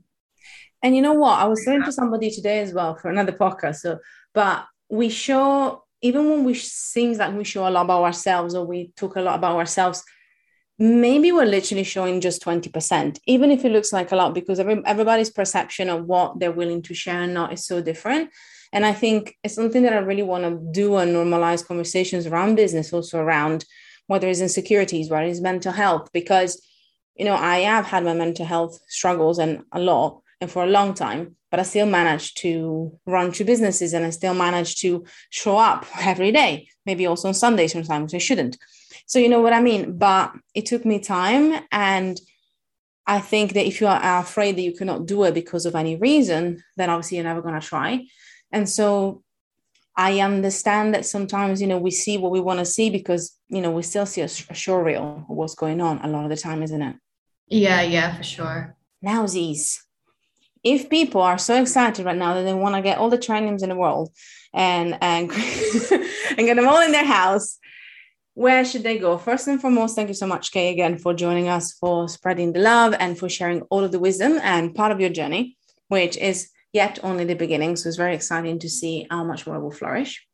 and 0.82 0.96
you 0.96 1.02
know 1.02 1.14
what? 1.14 1.40
I 1.40 1.46
was 1.46 1.64
saying 1.64 1.84
to 1.84 1.92
somebody 1.92 2.30
today 2.30 2.60
as 2.60 2.74
well 2.74 2.96
for 2.96 3.10
another 3.10 3.32
podcast. 3.32 3.78
So, 3.78 4.00
but 4.34 4.66
we 4.90 5.10
show, 5.10 5.83
even 6.04 6.30
when 6.30 6.44
we 6.44 6.54
seems 6.54 7.18
like 7.18 7.34
we 7.34 7.46
show 7.46 7.68
a 7.68 7.72
lot 7.72 7.86
about 7.86 8.04
ourselves 8.04 8.54
or 8.54 8.66
we 8.66 8.92
talk 8.98 9.16
a 9.16 9.22
lot 9.22 9.36
about 9.36 9.56
ourselves, 9.56 10.04
maybe 10.78 11.32
we're 11.32 11.46
literally 11.46 11.86
showing 11.86 12.20
just 12.20 12.44
20%, 12.44 13.20
even 13.26 13.50
if 13.50 13.64
it 13.64 13.72
looks 13.72 13.94
like 13.94 14.12
a 14.12 14.16
lot, 14.16 14.36
because 14.36 14.60
every, 14.60 14.82
everybody's 14.86 15.30
perception 15.30 15.90
of 15.90 16.06
what 16.06 16.40
they're 16.40 16.52
willing 16.52 16.82
to 16.82 16.94
share 16.94 17.22
and 17.22 17.34
not 17.34 17.54
is 17.54 17.66
so 17.66 17.82
different. 17.82 18.30
And 18.74 18.86
I 18.86 18.92
think 18.92 19.38
it's 19.44 19.56
something 19.56 19.84
that 19.84 19.94
I 19.94 20.00
really 20.00 20.24
want 20.24 20.44
to 20.44 20.72
do 20.72 20.98
and 20.98 21.16
normalize 21.16 21.66
conversations 21.66 22.26
around 22.26 22.56
business, 22.56 22.92
also 22.92 23.20
around 23.20 23.64
whether 24.08 24.28
it's 24.28 24.42
insecurities, 24.42 25.10
whether 25.10 25.26
it's 25.26 25.40
mental 25.40 25.72
health, 25.72 26.10
because, 26.12 26.62
you 27.16 27.24
know, 27.24 27.36
I 27.36 27.60
have 27.60 27.86
had 27.86 28.04
my 28.04 28.14
mental 28.14 28.46
health 28.46 28.78
struggles 28.90 29.40
and 29.40 29.64
a 29.72 29.80
lot 29.80 30.23
and 30.44 30.52
for 30.52 30.64
a 30.64 30.68
long 30.68 30.94
time, 30.94 31.36
but 31.50 31.60
I 31.60 31.64
still 31.64 31.86
managed 31.86 32.38
to 32.42 33.00
run 33.06 33.32
two 33.32 33.46
businesses 33.46 33.94
and 33.94 34.06
I 34.06 34.12
still 34.12 34.34
managed 34.34 34.82
to 34.82 35.06
show 35.30 35.58
up 35.58 35.86
every 36.02 36.32
day, 36.32 36.68
maybe 36.86 37.06
also 37.08 37.30
on 37.30 37.34
Sundays 37.34 37.72
sometimes 37.72 38.14
I 38.14 38.20
shouldn't. 38.20 38.58
So 39.08 39.20
you 39.20 39.30
know 39.30 39.42
what 39.42 39.54
I 39.54 39.62
mean? 39.62 39.98
But 39.98 40.34
it 40.54 40.66
took 40.66 40.86
me 40.86 41.00
time. 41.00 41.64
And 41.72 42.20
I 43.08 43.20
think 43.20 43.54
that 43.54 43.66
if 43.66 43.82
you 43.82 43.88
are 43.88 44.20
afraid 44.20 44.56
that 44.58 44.62
you 44.62 44.74
cannot 44.74 45.06
do 45.06 45.24
it 45.24 45.34
because 45.34 45.66
of 45.66 45.76
any 45.76 45.96
reason, 45.96 46.64
then 46.78 46.90
obviously 46.90 47.18
you're 47.18 47.26
never 47.26 47.42
going 47.42 47.60
to 47.60 47.66
try. 47.66 48.06
And 48.52 48.70
so 48.70 49.24
I 49.96 50.22
understand 50.22 50.94
that 50.94 51.06
sometimes, 51.06 51.62
you 51.62 51.68
know, 51.68 51.78
we 51.78 51.92
see 51.92 52.18
what 52.18 52.32
we 52.32 52.40
want 52.40 52.60
to 52.60 52.66
see 52.66 52.90
because, 52.90 53.38
you 53.50 53.62
know, 53.62 53.72
we 53.72 53.84
still 53.84 54.06
see 54.06 54.22
a, 54.22 54.26
a 54.26 54.54
show 54.54 54.78
reel 54.78 55.26
of 55.30 55.36
what's 55.36 55.56
going 55.56 55.82
on 55.82 56.00
a 56.00 56.08
lot 56.08 56.24
of 56.24 56.30
the 56.30 56.38
time, 56.38 56.64
isn't 56.64 56.82
it? 56.82 56.96
Yeah, 57.48 57.82
yeah, 57.82 58.16
for 58.18 58.24
sure. 58.24 58.76
Now, 59.02 59.28
Ziz, 59.28 59.84
if 60.64 60.90
people 60.90 61.22
are 61.22 61.38
so 61.38 61.62
excited 61.62 62.06
right 62.06 62.18
now 62.18 62.34
that 62.34 62.44
they 62.44 62.54
want 62.54 62.76
to 62.76 62.82
get 62.82 62.98
all 62.98 63.10
the 63.10 63.18
trainings 63.18 63.64
in 63.64 63.70
the 63.70 63.76
world 63.76 64.12
and 64.54 64.98
and, 65.02 65.32
and 65.92 66.48
get 66.48 66.56
them 66.56 66.68
all 66.68 66.82
in 66.82 66.92
their 66.92 67.06
house 67.06 67.58
where 68.36 68.66
should 68.66 68.82
they 68.82 68.98
go? 68.98 69.16
First 69.20 69.48
and 69.48 69.62
foremost 69.62 69.96
thank 69.96 70.08
you 70.08 70.16
so 70.16 70.26
much 70.26 70.52
kay 70.52 70.72
again 70.72 70.98
for 70.98 71.14
joining 71.14 71.50
us 71.50 71.74
for 71.74 72.10
spreading 72.10 72.52
the 72.52 72.62
love 72.62 72.96
and 73.00 73.16
for 73.16 73.30
sharing 73.30 73.62
all 73.64 73.84
of 73.84 73.92
the 73.92 74.00
wisdom 74.00 74.40
and 74.42 74.74
part 74.74 74.92
of 74.92 75.00
your 75.00 75.12
journey 75.12 75.56
which 75.90 76.18
is 76.18 76.50
yet 76.72 77.00
only 77.04 77.24
the 77.24 77.36
beginning. 77.36 77.76
So 77.76 77.88
it's 77.88 77.98
very 77.98 78.16
exciting 78.16 78.60
to 78.60 78.70
see 78.70 79.06
how 79.10 79.24
much 79.24 79.46
more 79.46 79.60
will 79.60 79.72
flourish. 79.72 80.26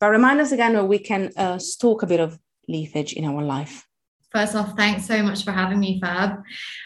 But 0.00 0.10
remind 0.10 0.40
us 0.40 0.52
again 0.52 0.72
where 0.74 0.84
we 0.84 0.98
can 0.98 1.30
uh, 1.36 1.58
stalk 1.58 2.02
a 2.02 2.06
bit 2.06 2.20
of 2.20 2.38
leafage 2.68 3.12
in 3.12 3.24
our 3.24 3.42
life 3.42 3.86
First 4.34 4.56
off, 4.56 4.76
thanks 4.76 5.06
so 5.06 5.22
much 5.22 5.44
for 5.44 5.52
having 5.52 5.78
me, 5.78 6.00
Fab. 6.00 6.42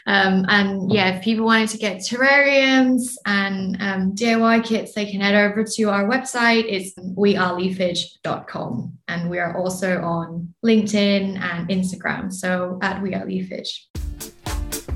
Um, 0.07 0.45
and 0.49 0.93
yeah, 0.93 1.17
if 1.17 1.25
people 1.25 1.47
wanted 1.47 1.71
to 1.71 1.79
get 1.79 1.97
terrariums 1.97 3.15
and 3.25 3.75
um, 3.81 4.15
DIY 4.15 4.67
kits, 4.67 4.93
they 4.93 5.11
can 5.11 5.23
head 5.23 5.35
over 5.35 5.65
to 5.65 5.85
our 5.85 6.05
website. 6.05 6.67
It's 6.69 6.93
weareleafage.com. 6.99 8.99
And 9.09 9.31
we 9.31 9.39
are 9.39 9.57
also 9.57 10.03
on 10.03 10.53
LinkedIn 10.63 11.41
and 11.41 11.67
Instagram. 11.71 12.31
So 12.31 12.79
at 12.83 13.01
We 13.01 13.15
Are 13.15 13.25
Leafage. 13.25 13.87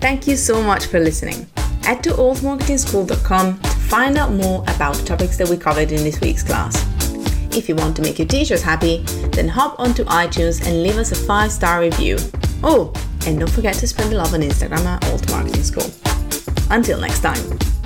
Thank 0.02 0.26
you 0.26 0.36
so 0.36 0.62
much 0.62 0.84
for 0.84 1.00
listening. 1.00 1.46
Head 1.82 2.04
to 2.04 2.10
altmarketingschool.com 2.10 3.60
to 3.60 3.68
find 3.68 4.18
out 4.18 4.32
more 4.32 4.62
about 4.68 4.96
the 4.96 5.06
topics 5.06 5.38
that 5.38 5.48
we 5.48 5.56
covered 5.56 5.90
in 5.90 6.04
this 6.04 6.20
week's 6.20 6.42
class. 6.42 6.91
If 7.54 7.68
you 7.68 7.74
want 7.74 7.96
to 7.96 8.02
make 8.02 8.18
your 8.18 8.28
teachers 8.28 8.62
happy, 8.62 8.98
then 9.32 9.46
hop 9.46 9.78
onto 9.78 10.04
iTunes 10.04 10.66
and 10.66 10.82
leave 10.82 10.96
us 10.96 11.12
a 11.12 11.14
five 11.14 11.52
star 11.52 11.80
review. 11.80 12.16
Oh, 12.62 12.92
and 13.26 13.38
don't 13.38 13.50
forget 13.50 13.74
to 13.76 13.86
spread 13.86 14.10
the 14.10 14.16
love 14.16 14.32
on 14.32 14.40
Instagram 14.40 14.84
at 14.86 15.04
Alt 15.10 15.30
Marketing 15.30 15.62
School. 15.62 15.90
Until 16.70 16.98
next 16.98 17.20
time. 17.20 17.81